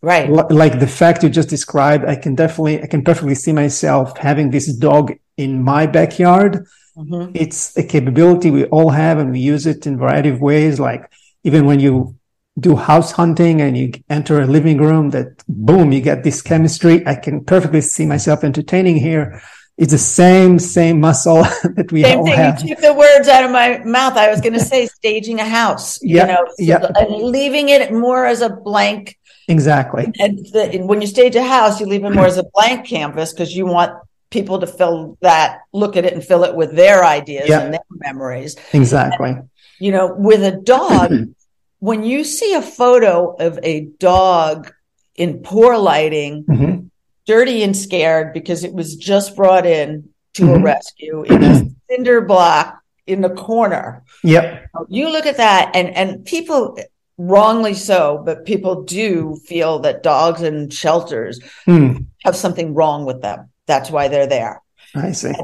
[0.00, 0.28] Right.
[0.28, 4.16] L- like the fact you just described, I can definitely, I can perfectly see myself
[4.16, 6.66] having this dog in my backyard
[6.96, 7.30] Mhm.
[7.34, 10.80] it's a capability we all have and we use it in a variety of ways
[10.80, 11.02] like
[11.44, 12.14] even when you
[12.58, 17.06] do house hunting and you enter a living room that boom you get this chemistry
[17.06, 19.42] i can perfectly see myself entertaining here
[19.76, 21.42] it's the same same muscle
[21.76, 22.34] that we Same all thing.
[22.34, 24.16] have You took the words out of my mouth.
[24.16, 25.98] I was going to say staging a house.
[26.02, 26.92] Yeah, You know, yeah.
[26.96, 29.18] and leaving it more as a blank.
[29.48, 32.46] exactly And, the, and when you stage a house, you leave it more as a
[32.54, 33.92] blank canvas because you want
[34.30, 37.60] people to fill that, look at it, and fill it with their ideas Yeah.
[37.60, 38.56] and their memories.
[38.72, 39.36] exactly
[39.78, 41.12] You know, with a dog,
[41.80, 44.72] when you see a photo of a dog
[45.16, 46.90] in poor lighting, Mhm.
[47.26, 50.64] dirty and scared because it was just brought in to a Mhm.
[50.64, 54.02] rescue in a cinder block in the corner.
[54.24, 56.76] yep You look at that and and people
[57.18, 61.96] wrongly so, but people do feel that dogs in shelters Hmm.
[62.24, 63.48] have something wrong with them.
[63.66, 64.62] That's why they're there.
[64.94, 65.34] i see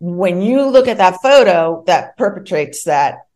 [0.00, 3.26] When you look at that photo, that perpetrates that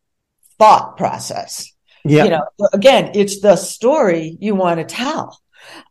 [0.58, 1.72] thought process.
[2.04, 5.40] yeah You know, again, it's the story you want to tell.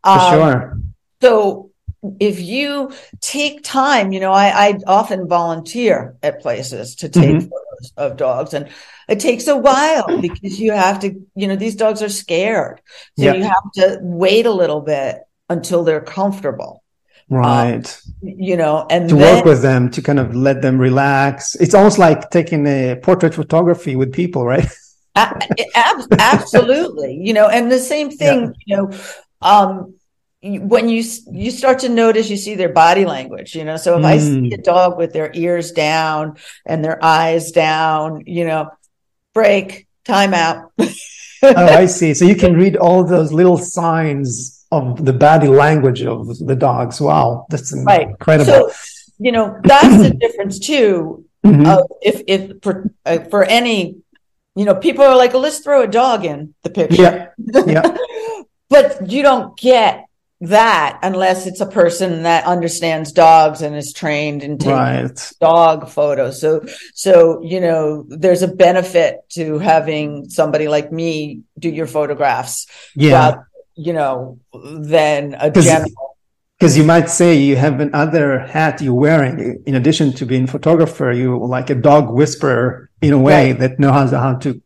[0.04, 0.78] for Um, sure
[1.22, 1.72] So
[2.20, 7.50] if you take time, you know, I, I often volunteer at places to take Mhm.
[7.50, 8.68] photos of dogs and
[9.08, 12.82] it takes a while because you have to, you know, these dogs are scared.
[13.16, 13.34] So Yeah.
[13.34, 16.83] you have to wait a little bit until they're comfortable,
[17.34, 18.00] right.
[18.22, 21.54] You know, and to then, work with them to kind of let them relax.
[21.56, 24.66] It's almost like taking a portrait photography with people right?
[25.16, 27.20] Ab- absolutely.
[27.22, 28.90] You know and the same thing you know
[29.42, 29.94] um
[30.42, 33.76] when you you start to notice you see their body language you know.
[33.76, 34.54] So if i see Mm.
[34.54, 38.70] a dog with their ears down and their eyes down you know
[39.34, 40.72] break time out.
[41.46, 42.14] Oh, I see.
[42.14, 47.00] So you can read all those little signs of the body language of the dogs.
[47.00, 48.08] Wow, that's Right.
[48.08, 48.52] incredible.
[48.52, 48.70] so
[49.26, 51.66] you know that's the difference too Mhm.
[51.72, 52.74] of if if for
[53.06, 53.78] uh, for any
[54.58, 57.84] you know people are like let's throw a dog in the picture yeah, yeah,
[58.68, 60.04] but you don't get
[60.40, 65.32] that unless it's a person that understands dogs and is trained in taking right.
[65.40, 66.40] dog photos.
[66.40, 66.50] So,
[66.94, 73.36] so you know, there's a benefit to having somebody like me do your photographs, Yeah,
[73.76, 74.38] you know,
[74.94, 76.16] than a 'Cause- general.
[76.58, 79.62] because you might say you have another hat you're wearing.
[79.66, 83.58] In addition to being photographer, you like a dog whisperer in a way Right.
[83.60, 84.60] that knows how to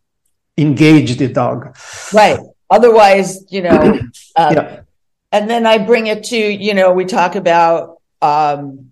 [0.56, 1.74] engage the dog.
[2.12, 2.38] Right.
[2.70, 3.80] Otherwise, you know,
[4.36, 4.80] um, Yeah.
[5.32, 8.90] and then I bring it to, you know, we talk about, um,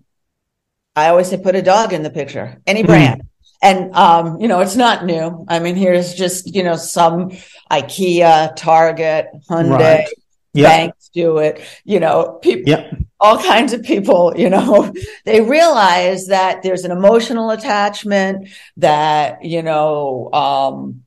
[0.95, 2.87] I always say put a dog in the picture, any Mhm.
[2.87, 3.21] brand.
[3.61, 5.45] And, um, you know, it's not new.
[5.47, 7.31] I mean, here's just, you know, some
[7.71, 10.07] IKEA, Target, Hyundai, Right.
[10.53, 10.69] Yeah.
[10.69, 11.61] Banks do it.
[11.83, 12.89] You know, people, Yeah.
[13.19, 14.91] all kinds of people, you know,
[15.25, 18.47] they realize that there's an emotional attachment
[18.77, 21.03] that, you know, um,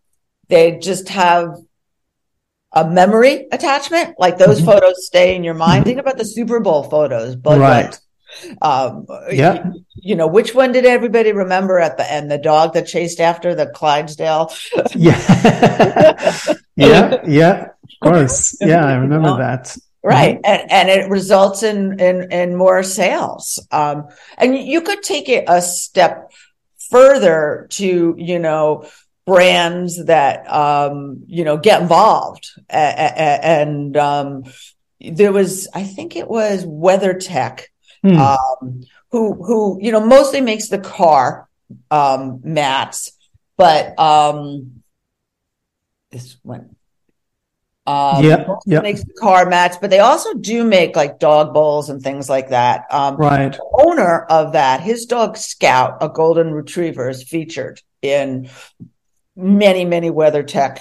[0.48, 1.54] they just have
[2.72, 4.14] a memory attachment.
[4.18, 4.66] Like those Mhm.
[4.66, 5.82] photos stay in your mind.
[5.82, 5.86] Mhm.
[5.88, 7.86] Think about the Super Bowl photos, but Right.
[7.86, 8.00] Light.
[8.62, 9.66] Um, Yeah.
[9.66, 12.30] you, you know, which one did everybody remember at the end?
[12.30, 14.52] The dog that chased after the Clydesdale.
[14.94, 16.54] Yeah.
[16.76, 17.22] yeah.
[17.26, 17.68] Yeah.
[18.02, 18.56] Of course.
[18.60, 18.84] Yeah.
[18.84, 19.76] I remember that.
[20.02, 20.40] Right.
[20.44, 23.58] And, and it results in, in, in more sales.
[23.70, 24.08] Um,
[24.38, 26.30] and you could take it a step
[26.90, 28.86] further to, you know,
[29.26, 32.50] brands that, um, you know, get involved.
[32.70, 34.44] A- a- a- And, um,
[35.00, 37.64] there was, I think it was WeatherTech,
[38.02, 38.16] Hmm.
[38.16, 41.48] um, who, who, you know, mostly makes the car,
[41.90, 43.12] um, mats,
[43.56, 44.82] but, um,
[46.10, 46.76] this one,
[47.86, 48.80] um, Yeah, yeah.
[48.80, 52.50] makes the car mats, but they also do make like dog bowls and things like
[52.50, 52.86] that.
[52.90, 53.52] Um, right.
[53.52, 58.48] the owner of that, his dog Scout, a golden retriever, is featured in
[59.36, 60.78] many, many WeatherTech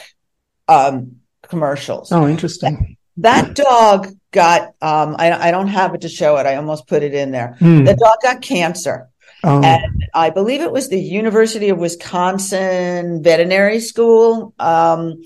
[0.67, 2.11] um, commercials.
[2.11, 2.97] Oh, interesting.
[3.21, 6.45] That dog got, um, I, I don't have it to show it.
[6.45, 7.55] I almost put it in there.
[7.59, 7.83] Hmm.
[7.83, 9.09] The dog got cancer.
[9.43, 14.53] Oh, And I believe it was the University of Wisconsin Veterinary School.
[14.59, 15.21] Um,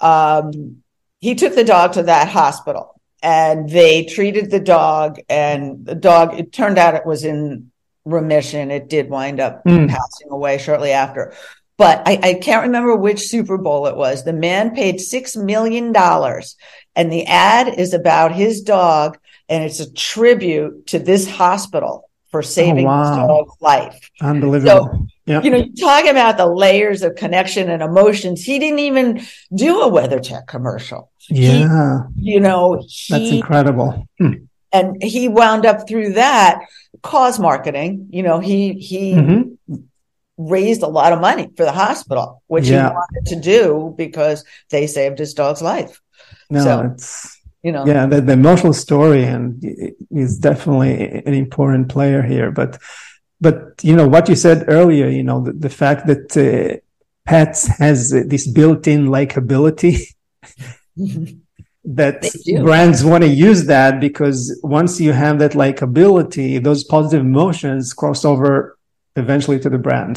[0.00, 0.82] um,
[1.20, 6.38] he took the dog to that hospital and they treated the dog and the dog,
[6.38, 7.70] it turned out it was in
[8.04, 8.70] remission.
[8.70, 9.86] It did wind up Hmm.
[9.86, 11.32] passing away shortly after.
[11.76, 14.22] But I, I can't remember which Super Bowl it was.
[14.24, 15.92] The man paid $6 million
[16.96, 19.18] and the ad is about his dog
[19.48, 23.04] and it's a tribute to this hospital for saving wow.
[23.04, 24.10] his dog's life.
[24.20, 25.06] unbelievable.
[25.26, 25.40] yeah.
[25.42, 28.42] You know, you talk about the layers of connection and emotions.
[28.42, 29.22] He didn't even
[29.54, 31.10] do a WeatherTech commercial.
[31.28, 32.00] yeah.
[32.16, 32.76] You know,
[33.08, 34.08] That's incredible.
[34.18, 34.32] Hmm.
[34.72, 36.60] and he wound up through that
[37.02, 38.08] cause marketing.
[38.10, 39.56] You know, he he Mhm.
[40.36, 42.88] raised a lot of money for the hospital, which Yeah.
[42.88, 46.00] he wanted to do because they saved his dog's life.
[46.50, 49.46] No, So- it's You know, yeah the, the emotional story and
[50.10, 50.94] is definitely
[51.28, 52.70] an important player here but
[53.40, 53.56] but
[53.88, 56.76] you know what you said earlier you know the, the fact that uh,
[57.30, 57.98] pets has
[58.32, 59.94] this built-in likability
[62.00, 62.16] that
[62.62, 68.20] brands want to use that because once you have that likability those positive emotions cross
[68.26, 68.76] over
[69.16, 70.14] eventually to the brand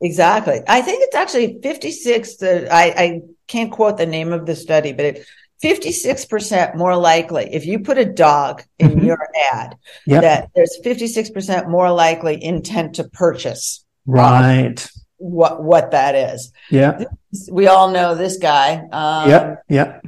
[0.00, 0.60] Exactly.
[0.68, 2.36] I think it's actually 56.
[2.36, 5.26] The, I, I can't quote the name of the study, but it,
[5.62, 9.06] 56% more likely if you put a dog in Mhm.
[9.06, 9.18] your
[9.54, 9.74] ad
[10.06, 14.86] yeah that there's 56% more likely intent to purchase right
[15.16, 16.52] what, what that is.
[16.70, 17.04] yeah
[17.50, 18.74] We all know this guy.
[18.92, 20.00] Um, yeah yeah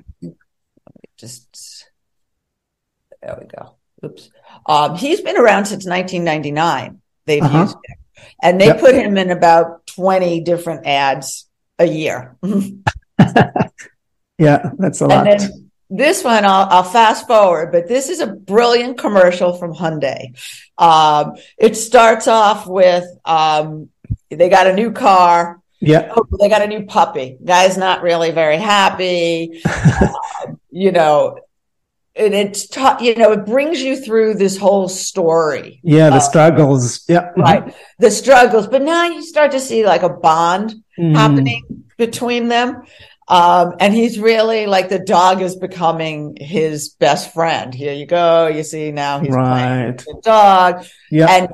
[1.17, 1.89] Just
[3.23, 3.75] there we go.
[4.05, 4.31] Oops.
[4.67, 7.01] Um, he's been around since 1999.
[7.27, 7.61] They've Uh-huh.
[7.63, 7.99] used it,
[8.43, 8.81] and they Yep.
[8.81, 12.37] put him in about 20 different ads a year.
[14.39, 18.21] yeah that's a lot And then this one, I'll, I'll fast forward, but this is
[18.21, 20.37] a brilliant commercial from Hyundai.
[20.77, 23.89] Um, it starts off with um,
[24.31, 25.63] they got a new car.
[25.81, 27.39] yeah Oh, they got a new puppy.
[27.43, 29.63] Guy's not really very happy.
[29.65, 31.39] Um, you know,
[32.15, 36.21] and it's ta- you know it brings you through this whole story, yeah the Uh,
[36.21, 37.75] struggles yeah right?
[37.99, 41.15] The struggles, but now you start to see like a bond Mhm.
[41.17, 42.83] happening between them.
[43.29, 47.75] Um, and he's really like the dog is becoming his best friend.
[47.75, 48.47] Here you go.
[48.47, 50.87] You see now he's playing right with the dog.
[51.11, 51.49] yeah And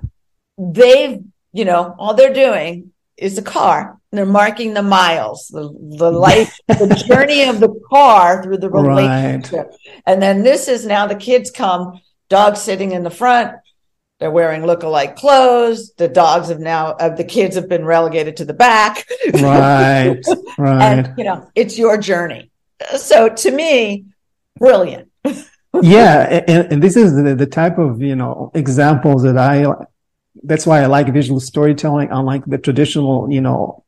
[0.57, 1.19] they've,
[1.53, 3.99] you know, all they're doing is the car.
[4.13, 5.69] They're marking the miles, the,
[5.99, 9.53] the life, the journey of the car through the relationship.
[9.53, 13.57] right And then this is now the kids come, dog sitting in the front.
[14.21, 15.93] They're wearing look-alike clothes.
[15.95, 19.07] The dogs have now, uh, the kids have been relegated to the back.
[19.35, 20.23] right
[20.59, 20.83] right.
[20.83, 22.51] and you know it's your journey.
[22.97, 24.07] So to me
[24.59, 25.11] brilliant.
[25.83, 29.67] Yeah and, and this is the, the type of you know examples that i
[30.45, 32.11] that's why i like visual storytelling.
[32.11, 33.85] Unlike the traditional you know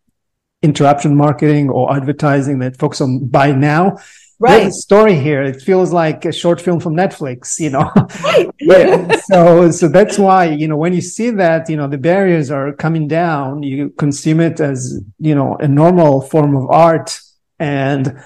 [0.62, 3.98] interruption marketing or advertising that focus on buy now
[4.38, 4.66] There's right.
[4.66, 5.42] a story here.
[5.42, 7.90] It feels like a short film from netflix you know?
[8.22, 8.48] Right.
[8.60, 12.50] Yeah, so so that's why you know when you see that you know the barriers
[12.50, 17.18] are coming down you consume it as you know a normal form of art.
[17.58, 18.20] And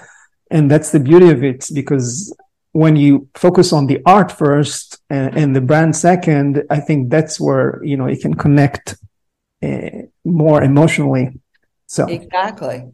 [0.49, 2.35] and that's the beauty of it because
[2.73, 7.39] when you focus on the art first and, and the brand second i think that's
[7.39, 8.97] where you know you can connect
[9.63, 9.89] uh,
[10.25, 11.39] more emotionally.
[11.87, 12.91] So exactly.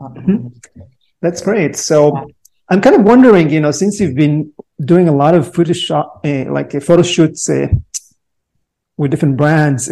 [0.00, 0.52] Mhm.
[1.20, 1.76] that's great.
[1.76, 2.28] So
[2.70, 4.52] I'm kind of wondering, you know, since you've been
[4.84, 7.68] doing a lot of Photoshop, uh, like uh, photo shoots uh,
[8.96, 9.90] with different brands,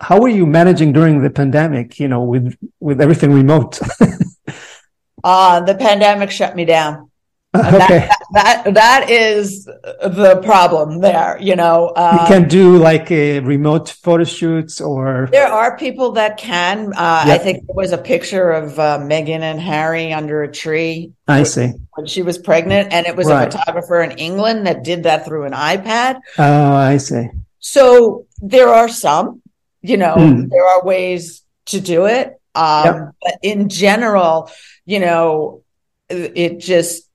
[0.00, 1.98] how are you managing during the pandemic?
[1.98, 3.80] You know, with with everything remote.
[5.24, 7.05] uh, the pandemic shut me down.
[7.60, 8.08] Okay.
[8.08, 11.38] That, that, that is the problem there.
[11.40, 16.12] You know, um, you can do like a remote photo shoots or there are people
[16.12, 16.92] that can.
[16.94, 17.40] Uh, yep.
[17.40, 21.12] I think there was a picture of uh, Meghan and Harry under a tree.
[21.28, 23.48] I see when she was pregnant, and it was right.
[23.48, 26.20] a photographer in England that did that through an iPad.
[26.38, 27.28] Oh, I see.
[27.58, 29.42] So there are some.
[29.82, 30.50] You know, mm.
[30.50, 32.40] there are ways to do it.
[32.56, 33.14] Um, yep.
[33.22, 34.50] But in general,
[34.84, 35.62] you know,
[36.08, 37.05] it just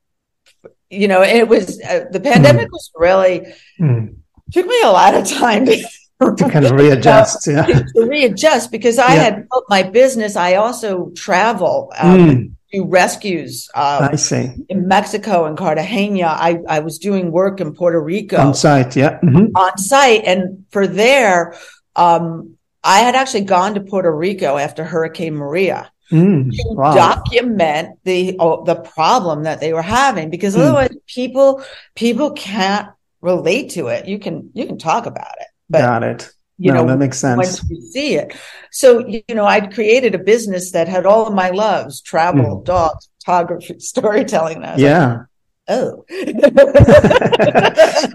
[0.91, 2.71] you know, it was uh, the pandemic mm.
[2.71, 4.15] was really mm.
[4.51, 5.77] took me a lot of time to,
[6.19, 9.23] to kind of readjust, yeah, to, readjust because I yeah.
[9.23, 10.35] had built my business.
[10.35, 11.91] I also travel.
[11.97, 12.51] Um, mm.
[12.73, 13.69] Do rescues.
[13.75, 14.49] Um, I see.
[14.69, 18.95] In Mexico and Cartagena, I, I was doing work in Puerto Rico on site.
[18.95, 19.47] Yeah, mm-hmm.
[19.57, 21.53] on site, and for there,
[21.97, 26.93] um, I had actually gone to Puerto Rico after Hurricane Maria, mm, to wow.
[26.93, 30.59] document the oh, the problem that they were having because mm.
[30.59, 31.63] otherwise people
[31.95, 32.89] people can't
[33.21, 34.07] relate to it.
[34.07, 36.31] You can you can talk about it, but got it.
[36.57, 37.63] You no, know that makes sense.
[37.63, 38.35] When you see it,
[38.71, 42.65] so you know, I'd created a business that had all of my loves: travel, mm.
[42.65, 44.61] dogs, photography, storytelling.
[44.61, 45.07] That yeah.
[45.07, 45.25] Like,
[45.67, 46.03] oh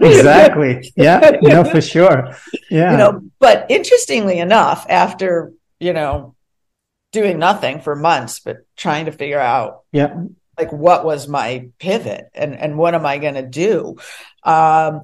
[0.05, 2.35] exactly yeah no for sure
[2.69, 6.35] yeah you know but interestingly enough after you know
[7.17, 10.13] doing nothing for months, but trying to figure out yeah
[10.57, 13.97] like what was my pivot and and what am I going to do.
[14.43, 15.01] Um,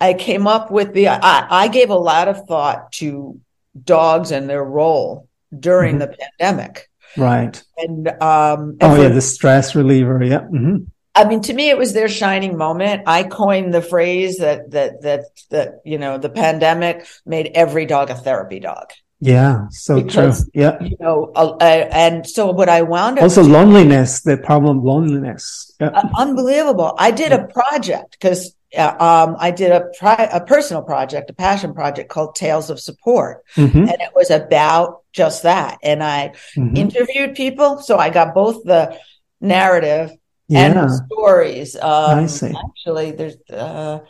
[0.00, 3.40] I came up with the I, I, gave a lot of thought to
[3.82, 6.10] dogs and their role during mm-hmm.
[6.10, 6.90] the pandemic.
[7.16, 7.62] Right.
[7.78, 10.22] And um, oh yeah, the stress reliever.
[10.22, 10.40] Yeah.
[10.40, 10.84] Mm-hmm.
[11.14, 13.04] I mean, to me, it was their shining moment.
[13.06, 18.10] I coined the phrase that that that that you know the pandemic made every dog
[18.10, 18.92] a therapy dog.
[19.18, 20.50] Yeah, so because, true.
[20.62, 25.72] Yeah, you know, uh, and so what I wound up also loneliness, the problem loneliness.
[25.80, 25.88] Yeah.
[25.88, 26.94] Uh, unbelievable.
[26.98, 27.44] I did yeah.
[27.44, 32.10] a project because uh, um, I did a pri- a personal project, a passion project
[32.10, 33.78] called Tales of Support, mm-hmm.
[33.78, 35.78] and it was about just that.
[35.82, 36.76] And I mm-hmm.
[36.76, 38.98] interviewed people, so I got both the
[39.40, 40.12] narrative
[40.48, 40.66] yeah.
[40.66, 41.74] and the stories.
[41.74, 42.52] Um, I see.
[42.54, 43.36] Actually, there's.
[43.48, 44.00] Uh,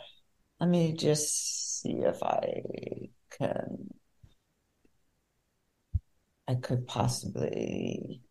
[0.59, 2.63] let me just see if I
[3.37, 3.93] can
[6.47, 8.21] I could possibly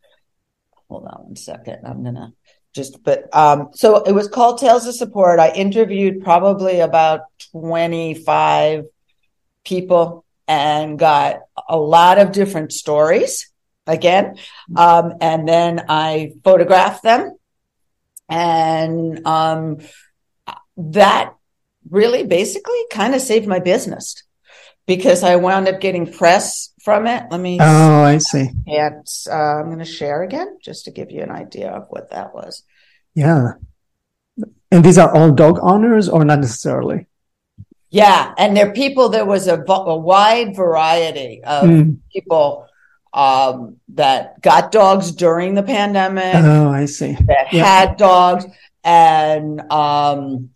[0.88, 1.86] hold on one second.
[1.86, 2.32] I'm gonna
[2.74, 5.38] just but um so it was called Tales of Support.
[5.38, 7.20] I interviewed probably about
[7.52, 8.84] 25
[9.64, 13.50] people and got a lot of different stories
[13.86, 14.36] again.
[14.76, 17.36] Um, and then I photographed them
[18.28, 19.78] and um
[20.76, 21.34] that
[21.88, 24.22] really basically kind of saved my business
[24.86, 27.24] because I wound up getting press from it.
[27.32, 27.58] Let me.
[27.60, 28.48] Oh, I see.
[28.68, 32.12] And uh, I'm going to share again just to give you an idea of what
[32.12, 32.62] that was.
[33.12, 33.54] Yeah.
[34.70, 37.08] And these are all dog owners or not necessarily?
[37.90, 38.32] Yeah.
[38.38, 41.98] And they're people, there was a, a wide variety of mm.
[42.12, 42.68] people
[43.12, 46.36] um, that got dogs during the pandemic.
[46.36, 47.14] Oh, I see.
[47.14, 47.64] That yeah.
[47.64, 48.46] had dogs
[48.84, 50.50] and um,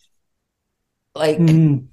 [1.16, 1.38] like.
[1.38, 1.88] Mm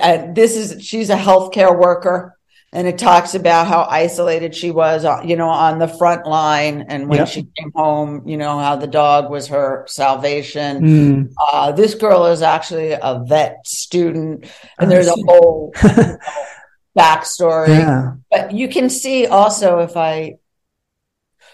[0.00, 2.35] and this is she's a healthcare worker
[2.72, 6.84] and it talks about how isolated she was uh, you know on the front line
[6.88, 7.28] and when yep.
[7.28, 11.32] she came home you know how the dog was her salvation mm.
[11.40, 14.46] uh, this girl is actually a vet student
[14.78, 15.72] and there's a whole
[16.96, 18.12] backstory yeah.
[18.30, 20.34] but you can see also if i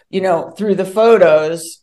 [0.09, 1.83] you know through the photos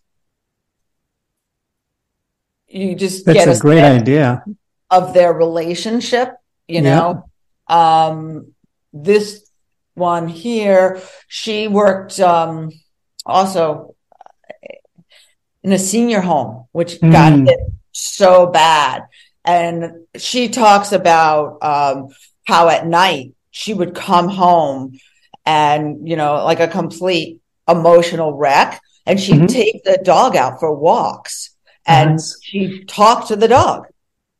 [2.67, 4.43] you just that's get a, a great idea
[4.89, 6.33] of their relationship
[6.67, 7.25] you know
[7.69, 8.07] yeah.
[8.07, 8.53] um
[8.93, 9.49] this
[9.95, 12.71] one here she worked um
[13.25, 13.95] also
[15.63, 17.11] in a senior home which mm.
[17.11, 17.59] got hit
[17.91, 19.03] so bad
[19.43, 22.07] and she talks about um
[22.45, 24.97] how at night she would come home
[25.45, 29.45] and you know like a complete emotional wreck and she'd mm-hmm.
[29.47, 32.39] take the dog out for walks and nice.
[32.41, 33.85] she'd talk to the dog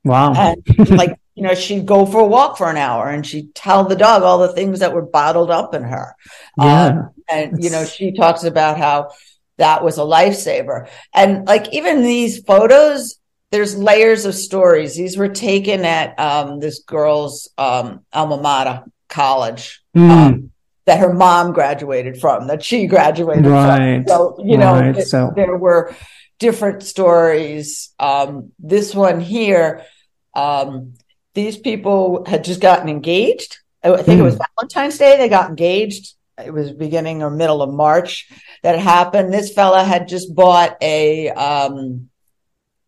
[0.04, 3.56] wow and like you know, she'd go for a walk for an hour and she'd
[3.56, 6.16] tell the dog all the things that were bottled up in her.
[6.58, 6.86] Yeah.
[6.86, 7.64] Um, and, it's...
[7.64, 9.12] you know, she talks about how
[9.58, 10.90] that was a lifesaver.
[11.14, 13.18] And like even these photos,
[13.52, 14.98] there's layers of stories.
[14.98, 19.82] These were taken at um, this girl's um, alma mater college.
[19.96, 20.50] Mm.
[20.86, 24.04] that her mom graduated from, that she graduated right.
[24.04, 24.08] from.
[24.08, 25.04] So, you know, right.
[25.04, 25.32] so.
[25.36, 25.96] there were,
[26.40, 27.94] different stories.
[28.00, 29.86] Um, this one here,
[30.34, 30.94] um,
[31.34, 33.58] these people had just gotten engaged.
[33.84, 34.20] I think mm.
[34.20, 34.42] it was hmm.
[34.58, 35.18] Valentine's Day.
[35.18, 36.16] They got engaged.
[36.44, 38.30] It was beginning or middle of March
[38.64, 39.34] that it happened.
[39.34, 42.10] This fella had just bought a um,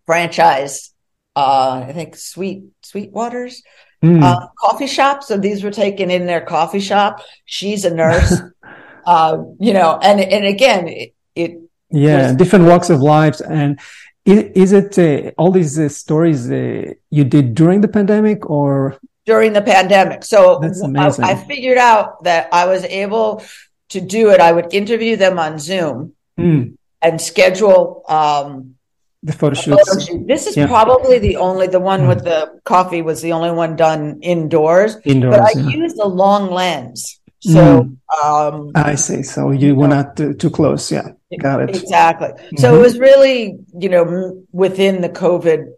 [0.05, 0.93] franchise.
[1.35, 3.61] Uh, I think Sweet Sweetwaters
[4.03, 4.21] mm.
[4.21, 5.23] uh, coffee shop.
[5.23, 7.21] So these were taken in their coffee shop.
[7.45, 8.41] She's a nurse.
[9.05, 11.57] uh, you know, and and again, it, it
[11.89, 13.79] yeah, was, different walks of lives and
[14.25, 19.53] is, it uh, all these uh, stories uh, you did during the pandemic or during
[19.53, 20.23] the pandemic?
[20.23, 23.43] So I, I, figured out that I was able
[23.89, 24.39] to do it.
[24.39, 26.75] I would interview them on Zoom mm.
[27.01, 28.75] and schedule um,
[29.23, 30.05] the photo shoots.
[30.05, 30.27] Shoot.
[30.27, 30.67] This is yeah.
[30.67, 32.07] probably the only the one mm.
[32.07, 34.97] with the coffee was the only one done indoors.
[35.03, 35.69] Indoors, but I yeah.
[35.69, 37.20] used a long lens.
[37.41, 38.23] So mm.
[38.23, 39.23] um, I see.
[39.23, 40.91] So you were not too, too close.
[40.91, 41.09] Yeah.
[41.39, 41.69] Got it.
[41.69, 42.29] Exactly.
[42.29, 42.57] Mm-hmm.
[42.57, 45.73] So it was really, you know, within the COVID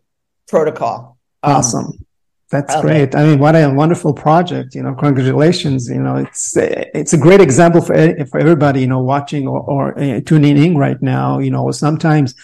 [0.48, 1.18] protocol.
[1.42, 2.06] Um, awesome.
[2.50, 3.16] That's great.
[3.16, 4.76] I mean, what a wonderful project.
[4.76, 5.90] You know, congratulations.
[5.90, 7.96] You know, it's it's a great example for
[8.28, 8.82] for everybody.
[8.82, 11.40] You know, watching or, or uh, tuning in right now.
[11.40, 12.36] You know, sometimes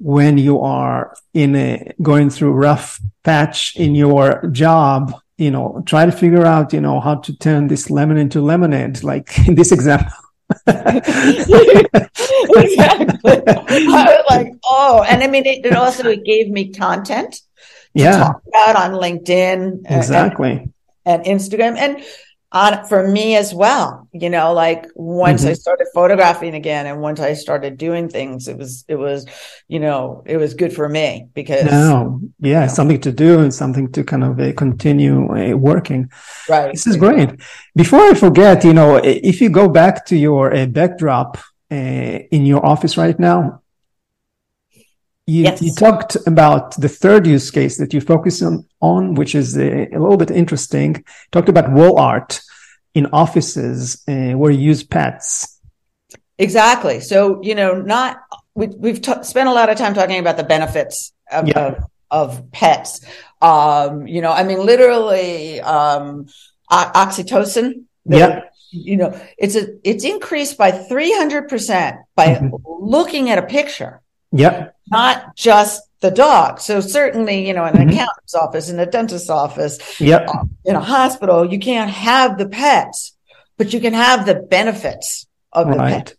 [0.00, 6.04] when you are in a going through rough patch in your job, you know, try
[6.04, 9.72] to figure out, you know, how to turn this lemon into lemonade, like in this
[9.72, 10.12] example.
[10.66, 10.90] exactly.
[13.24, 17.40] I was like, oh, and I mean, it, it also it gave me content
[17.94, 18.18] yeah.
[18.18, 20.68] talk about on LinkedIn, uh, exactly,
[21.06, 22.04] and, and Instagram, and
[22.52, 24.08] on for me as well.
[24.12, 25.50] You know, like once mm-hmm.
[25.50, 29.26] I started photographing again, and once I started doing things, it was it was,
[29.68, 33.40] you know, it was good for me because no, yeah, you know, something to do
[33.40, 36.10] and something to kind of uh, continue uh, working.
[36.48, 36.72] Right.
[36.72, 37.30] This is great.
[37.76, 41.38] Before I forget, you know, if you go back to your uh, backdrop
[41.70, 43.59] uh, in your office right now,
[45.30, 45.62] you, yes.
[45.62, 49.88] you talked about the third use case that you focus on, on which is a,
[49.88, 50.96] a little bit interesting.
[50.96, 52.40] You talked about wall art
[52.94, 55.60] in offices uh, where you use pets.
[56.38, 56.98] Exactly.
[57.00, 58.18] So, you know, not,
[58.54, 61.58] we, have t- spent a lot of time talking about the benefits of, yeah.
[61.58, 63.04] of, of, pets.
[63.40, 66.26] Um, you know, I mean, literally, um,
[66.70, 67.84] oxytocin.
[68.04, 68.42] Yeah.
[68.72, 72.54] You know, it's a, it's increased by 300% by mm-hmm.
[72.64, 74.00] looking at a picture.
[74.32, 74.76] Yep.
[74.90, 76.60] Not just the dog.
[76.60, 77.90] So certainly, you know, in an mm-hmm.
[77.90, 80.28] accountant's office, in a dentist's office, yep.
[80.28, 83.16] Uh, in a hospital, you can't have the pets,
[83.56, 86.14] but you can have the benefits of the pet.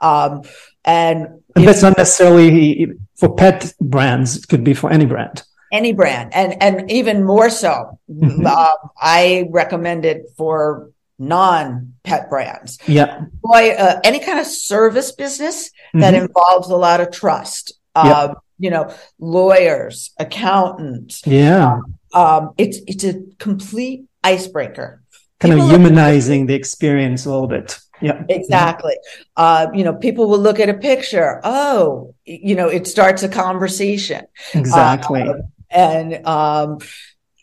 [0.00, 0.42] Um,
[0.84, 4.36] and, and that's not necessarily for pet brands.
[4.36, 5.42] It could be for any brand.
[5.72, 8.46] Any brand, and and even more so, mm-hmm.
[8.46, 12.78] uh, I recommend it for non-pet brands.
[12.86, 13.26] Yeah.
[13.42, 16.00] Boy, uh, any kind of service business mm-hmm.
[16.00, 17.72] that involves a lot of trust.
[17.94, 21.22] Um, you know, lawyers, accountants.
[21.26, 21.78] Yeah.
[22.12, 25.02] Um, it's it's a complete icebreaker.
[25.40, 27.78] Kind people of humanizing the experience a little bit.
[28.00, 28.22] Yeah.
[28.28, 28.94] Exactly.
[29.36, 31.40] Uh, you know, people will look at a picture.
[31.44, 34.26] Oh, you know, it starts a conversation.
[34.54, 35.22] Exactly.
[35.22, 35.34] Uh,
[35.70, 36.78] and um,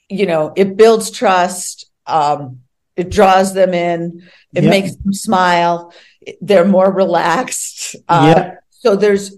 [0.10, 1.90] you know, it builds trust.
[2.06, 2.62] Um,
[2.96, 4.30] it draws them in.
[4.54, 4.70] It yep.
[4.70, 5.94] makes them smile.
[6.42, 7.96] They're more relaxed.
[8.08, 8.56] Uh, yeah.
[8.70, 9.36] So there's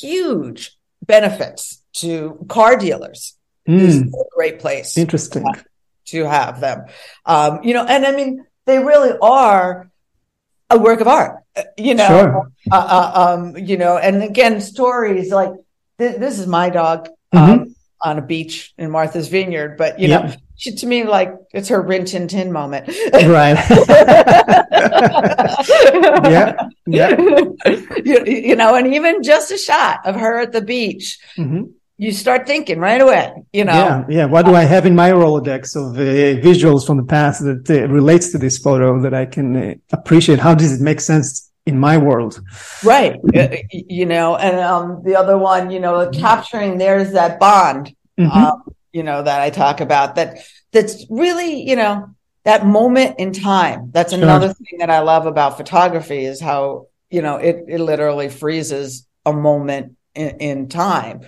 [0.00, 3.36] huge benefits to car dealers.
[3.68, 3.78] Mm.
[3.80, 4.96] This is a great place.
[4.96, 5.42] Interesting.
[5.42, 5.64] To have,
[6.06, 6.84] to have them.
[7.26, 9.90] Um, you know, and I mean, they really are
[10.70, 12.52] a work of art, uh, you know, sure.
[12.70, 15.50] uh, uh, um, you know, and again, stories like
[15.98, 17.62] th- this is my dog, mm-hmm.
[17.62, 20.24] um, on a beach in Martha's Vineyard, but you yep.
[20.24, 22.88] know, she to me like it's her Rin Tin Tin moment.
[23.12, 23.56] right.
[26.30, 26.68] yeah.
[26.86, 27.16] Yeah.
[28.04, 31.18] You, you, know, and even just a shot of her at the beach.
[31.36, 31.64] Mm-hmm.
[31.98, 33.72] You start thinking right away, you know.
[33.72, 34.24] Yeah, yeah.
[34.24, 37.88] What do I have in my Rolodex of uh, visuals from the past that uh,
[37.88, 40.38] relates to this photo that I can uh, appreciate?
[40.38, 42.40] How does it make sense in my world.
[42.84, 43.18] Right.
[43.34, 48.30] Uh, you know, and um, the other one, you know, capturing there's that bond mm-hmm.
[48.30, 48.62] um,
[48.92, 50.38] you know, that I talk about that
[50.72, 52.14] that's really, you know,
[52.44, 53.90] that moment in time.
[53.92, 54.22] That's sure.
[54.22, 59.06] another thing that I love about photography is how, you know, it, it literally freezes
[59.24, 61.22] a moment in, in time.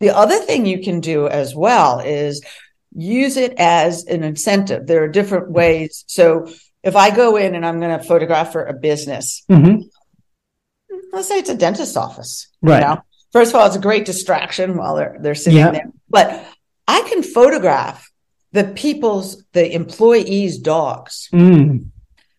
[0.00, 2.42] The other thing you can do as well is
[2.94, 4.86] use it as an incentive.
[4.86, 6.04] There are different ways.
[6.06, 6.48] So
[6.82, 9.82] if I go in and I'm going to photograph for a business, mm-hmm.
[11.12, 12.82] let's say it's a dentist office, right?
[12.82, 13.02] You know?
[13.32, 15.70] First of all, it's a great distraction while they're they're sitting yeah.
[15.70, 15.90] there.
[16.08, 16.46] But
[16.86, 18.10] I can photograph
[18.52, 21.28] the people's the employees' dogs.
[21.32, 21.86] Mm.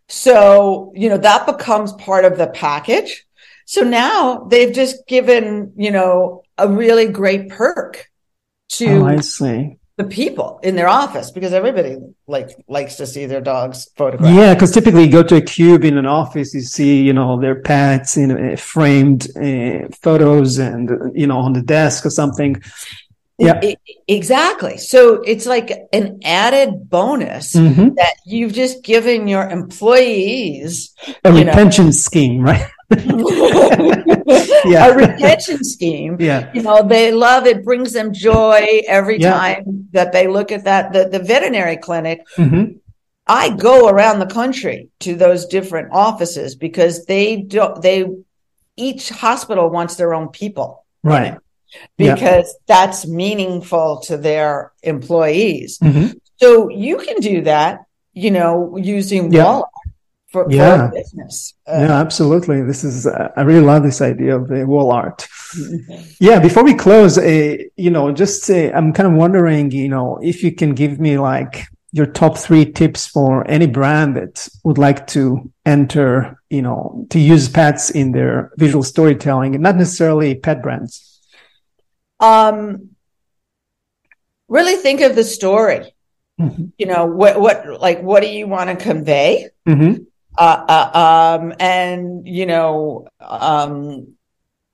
[0.10, 3.26] So, you know, that becomes part of the package.
[3.66, 8.08] So now they've just given, you know, a really great perk
[8.74, 9.78] to Oh, I see.
[9.98, 14.36] The people in their office because everybody like likes to see their dogs photographed.
[14.36, 17.40] Yeah, because typically you go to a cube in an office, you see, you know,
[17.40, 22.62] their pets in uh, framed uh, photos and, you know, on the desk or something.
[23.40, 23.60] Yeah.
[24.08, 24.78] Exactly.
[24.78, 27.96] So it's like an added bonus Mhm.
[27.96, 30.94] that you've just given your employees
[31.26, 31.52] A You know.
[31.52, 32.66] retention scheme, right?
[32.92, 32.96] a
[34.96, 36.18] retention scheme.
[36.20, 36.52] Yeah.
[36.54, 39.32] You know, they love it, brings them joy every Yeah.
[39.32, 40.94] time that they look at that.
[40.94, 42.64] The, the veterinary clinic, hmm
[43.26, 48.06] I go around the country to those different offices because they don't, they,
[48.76, 51.38] each hospital wants their own people Right.
[51.98, 52.16] Yeah.
[52.16, 55.78] because that's meaningful to their employees.
[55.82, 56.08] hmm
[56.42, 59.46] So you can do that, you know, using Yeah.
[59.46, 59.70] Walmart
[60.34, 60.90] for, for Yeah.
[60.90, 61.54] a business.
[61.68, 62.62] Uh, Yeah, absolutely.
[62.64, 65.28] This is, uh, I really love this idea of the wall art.
[66.20, 70.20] Yeah, before we close, uh, you know, just uh, I'm kind of wondering, you know,
[70.22, 74.80] if you can give me like your top three tips for any brand that would
[74.80, 80.34] like to enter, you know, to use pets in their visual storytelling, and not necessarily
[80.34, 81.22] pet brands.
[82.20, 82.90] Um,
[84.48, 85.94] really think of the story.
[86.42, 86.72] Mhm.
[86.80, 89.50] You know, what, what, like, what do you want to convey?
[89.68, 89.94] hmm
[90.38, 94.08] Uh, uh, um, and, you know, um,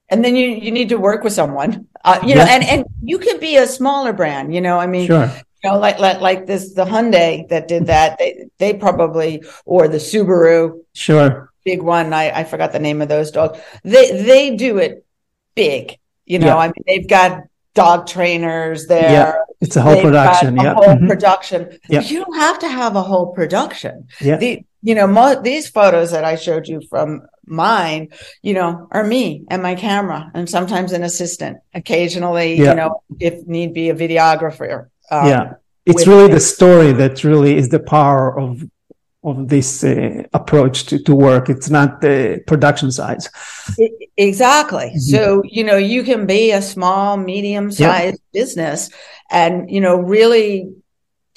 [0.09, 3.19] and then you, you need to work with someone, uh, you know, and, and you
[3.19, 5.31] could be a smaller brand, you know, I mean, Sure.
[5.63, 9.87] you know, like, like, like this, the Hyundai that did that, they, they probably, or
[9.87, 11.51] the Subaru, Sure.
[11.65, 12.13] big one.
[12.13, 13.59] I, I forgot the name of those dogs.
[13.83, 15.05] They they do it
[15.55, 15.97] big.
[16.25, 16.57] You know, Yeah.
[16.57, 17.41] I mean, they've got
[17.75, 19.11] dog trainers there.
[19.11, 20.57] Yeah, It's a whole They've production.
[20.57, 20.73] a Yeah.
[20.73, 21.07] whole Mhm.
[21.07, 21.77] production.
[21.89, 22.01] Yeah.
[22.01, 24.07] You don't have to have a whole production.
[24.21, 24.37] Yeah.
[24.37, 28.09] The you know mo- these photos that I showed you from mine,
[28.43, 31.57] you know, are me and my camera, and sometimes an assistant.
[31.73, 32.69] Occasionally, Yeah.
[32.69, 34.87] you know, if need be, a videographer.
[35.11, 35.53] Um, yeah.
[35.85, 38.63] It's really the story that really is the power of
[39.23, 41.49] of this uh, approach to, to work.
[41.49, 43.29] It's not the production size.
[44.15, 44.93] Exactly.
[44.95, 44.99] Mhm.
[44.99, 48.89] So, you know, you can be a small, medium sized business
[49.29, 50.69] and, you know, really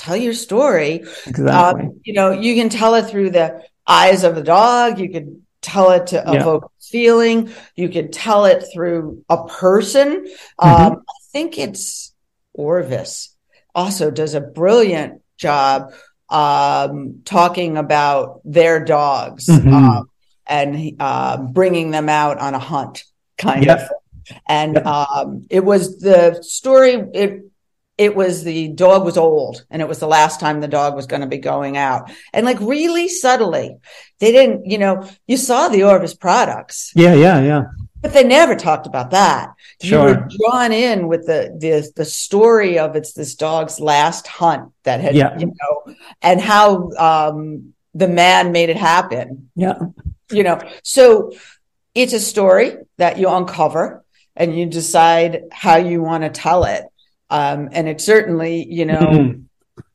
[0.03, 1.05] tell your story.
[1.27, 1.85] Exactly.
[1.85, 4.99] Um, you know, you can tell it through the eyes of the dog.
[4.99, 6.41] You could tell it to Yeah.
[6.41, 7.51] evoke feeling.
[7.77, 10.27] You could tell it through a person.
[10.27, 10.69] Mm-hmm.
[10.69, 12.13] Um, I think it's
[12.53, 13.31] Orvis
[13.75, 15.93] also does a brilliant job
[16.29, 19.73] um, talking about their dogs Mhm.
[19.73, 20.11] um,
[20.47, 23.05] and uh, bringing them out on a hunt,
[23.39, 23.75] kind Yeah.
[23.75, 23.83] of.
[24.49, 26.95] And um, it was the story.
[27.13, 27.52] It
[28.05, 31.07] it was the dog was old, and it was the last time the dog was
[31.07, 32.03] going to be going out.
[32.33, 33.77] And like really subtly,
[34.21, 34.61] they didn't.
[34.73, 34.95] You know,
[35.27, 37.63] you saw the Orvis products, yeah, yeah, yeah.
[38.03, 39.51] but they never talked about that.
[39.81, 44.73] You were drawn in with the the the story of it's this dog's last hunt
[44.87, 45.39] that had Yeah.
[45.39, 49.51] you know, and how um the man made it happen.
[49.55, 49.79] Yeah.
[50.31, 51.33] You know, so
[51.95, 54.03] it's a story that you uncover
[54.35, 56.85] and you decide how you want to tell it.
[57.39, 59.45] Um, and it's certainly, you know, Mhm.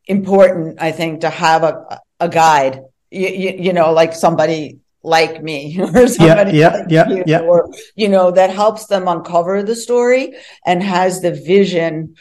[0.08, 1.74] important, I think, to have a
[2.20, 2.76] a guide.
[3.12, 4.62] You, you, you know, like somebody
[5.04, 5.58] like me
[5.96, 7.40] or somebody yeah, like yeah, you, yeah.
[7.50, 7.70] or
[8.02, 10.24] you know that helps them uncover the story
[10.66, 12.16] and has the vision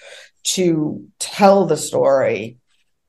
[0.54, 0.66] to
[1.18, 2.56] tell the story.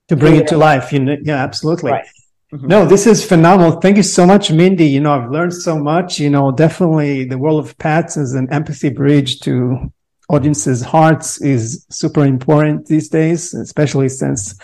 [0.08, 0.86] To bring it to life.
[0.94, 1.92] You know, yeah, absolutely.
[1.92, 2.06] Right.
[2.54, 2.68] Mhm.
[2.74, 3.74] No, this is phenomenal.
[3.84, 4.88] Thank you so much, Mindy.
[4.96, 6.10] You know, I've learned so much.
[6.24, 9.92] You know, definitely the world of pets is an empathy bridge to
[10.30, 14.56] audiences' hearts is super important these days, especially since,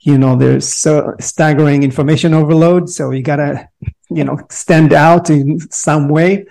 [0.00, 2.88] you know, there's so staggering information overload.
[2.88, 3.68] So you gotta,
[4.10, 6.46] you know, stand out in some way.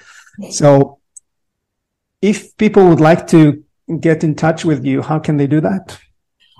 [0.49, 0.99] So
[2.21, 3.63] if people would like to
[3.99, 5.99] get in touch with you, how can they do that?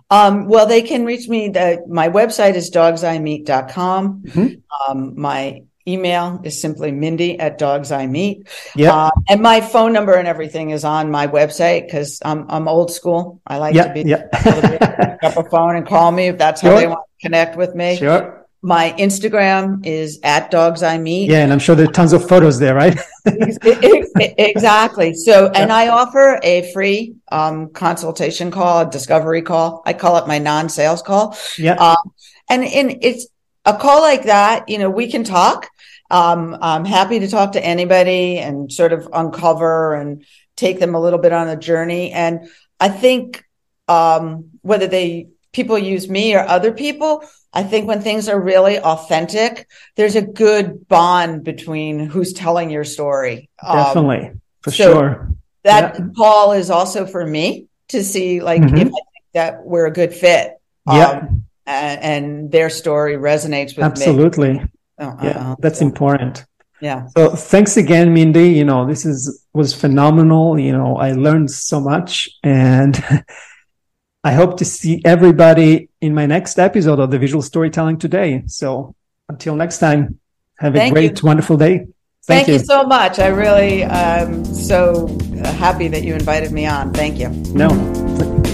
[0.10, 1.50] Um, well, they can reach me.
[1.50, 4.24] The, my website is dogseyemeet.com.
[4.28, 4.62] Mhm.
[4.90, 8.48] Um, my email is simply mindy at dogseyemeet.
[8.76, 8.94] Yeah.
[8.94, 12.92] Uh, and my phone number and everything is on my website because I'm, I'm old
[12.92, 13.42] school.
[13.46, 16.76] I like to be to pick up a phone and call me if that's how
[16.76, 17.98] they want to connect with me.
[17.98, 18.38] sure.
[18.64, 21.32] My Instagram is at dogs I meet.
[21.32, 21.40] Yeah.
[21.40, 22.96] And I'm sure there are tons of photos there, right?
[23.26, 25.16] exactly.
[25.16, 29.82] So, and I offer a free um, consultation call, a discovery call.
[29.88, 31.36] I call it my non-sales call.
[31.58, 31.74] yeah.
[31.74, 32.14] Um,
[32.52, 33.28] and and it's
[33.66, 34.70] a call like that.
[34.70, 35.70] You know, we can talk.
[36.12, 41.02] Um, I'm happy to talk to anybody and sort of uncover and take them a
[41.02, 42.12] little bit on a journey.
[42.12, 42.50] And
[42.80, 43.44] I think
[43.88, 47.24] um, whether they people use me or other people.
[47.54, 52.86] I think when things are really authentic, there's a good bond between who's telling your
[52.86, 53.50] story.
[53.62, 55.32] Um, Definitely, um, for so sure.
[55.64, 56.06] That yeah.
[56.16, 58.78] call is also for me to see like mm-hmm.
[58.78, 60.60] if I think that we're a good fit.
[60.88, 61.10] Yeah.
[61.10, 64.54] Um, and, and, their story resonates with Absolutely.
[64.54, 64.60] me.
[64.60, 64.71] Absolutely.
[65.02, 66.46] Uh, yeah, that's important.
[66.80, 67.08] Yeah.
[67.08, 68.50] So thanks again, Mindy.
[68.50, 70.60] You know, this is was phenomenal.
[70.60, 73.04] You know, I learned so much and
[74.24, 78.44] I hope to see everybody in my next episode of the visual storytelling today.
[78.46, 78.96] So
[79.30, 80.20] until next time,
[80.60, 81.26] have a Thank great, you.
[81.26, 81.88] wonderful day.
[82.24, 82.54] Thank, Thank you.
[82.56, 82.60] you.
[82.60, 83.18] so much.
[83.18, 85.08] I really am so
[85.44, 86.94] happy that you invited me on.
[86.94, 87.30] Thank you.
[87.54, 87.70] No,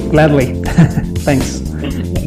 [0.10, 0.62] gladly.
[1.24, 1.60] Thanks.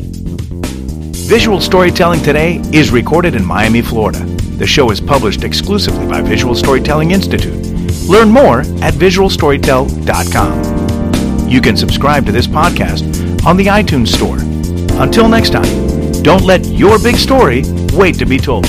[1.31, 4.18] Visual Storytelling Today is recorded in Miami, Florida.
[4.59, 7.55] The show is published exclusively by Visual Storytelling Institute.
[8.09, 11.49] Learn more at visualstorytell.com.
[11.49, 14.39] You can subscribe to this podcast on the iTunes Store.
[15.01, 17.62] Until next time, don't let your big story
[17.93, 18.66] wait to be told.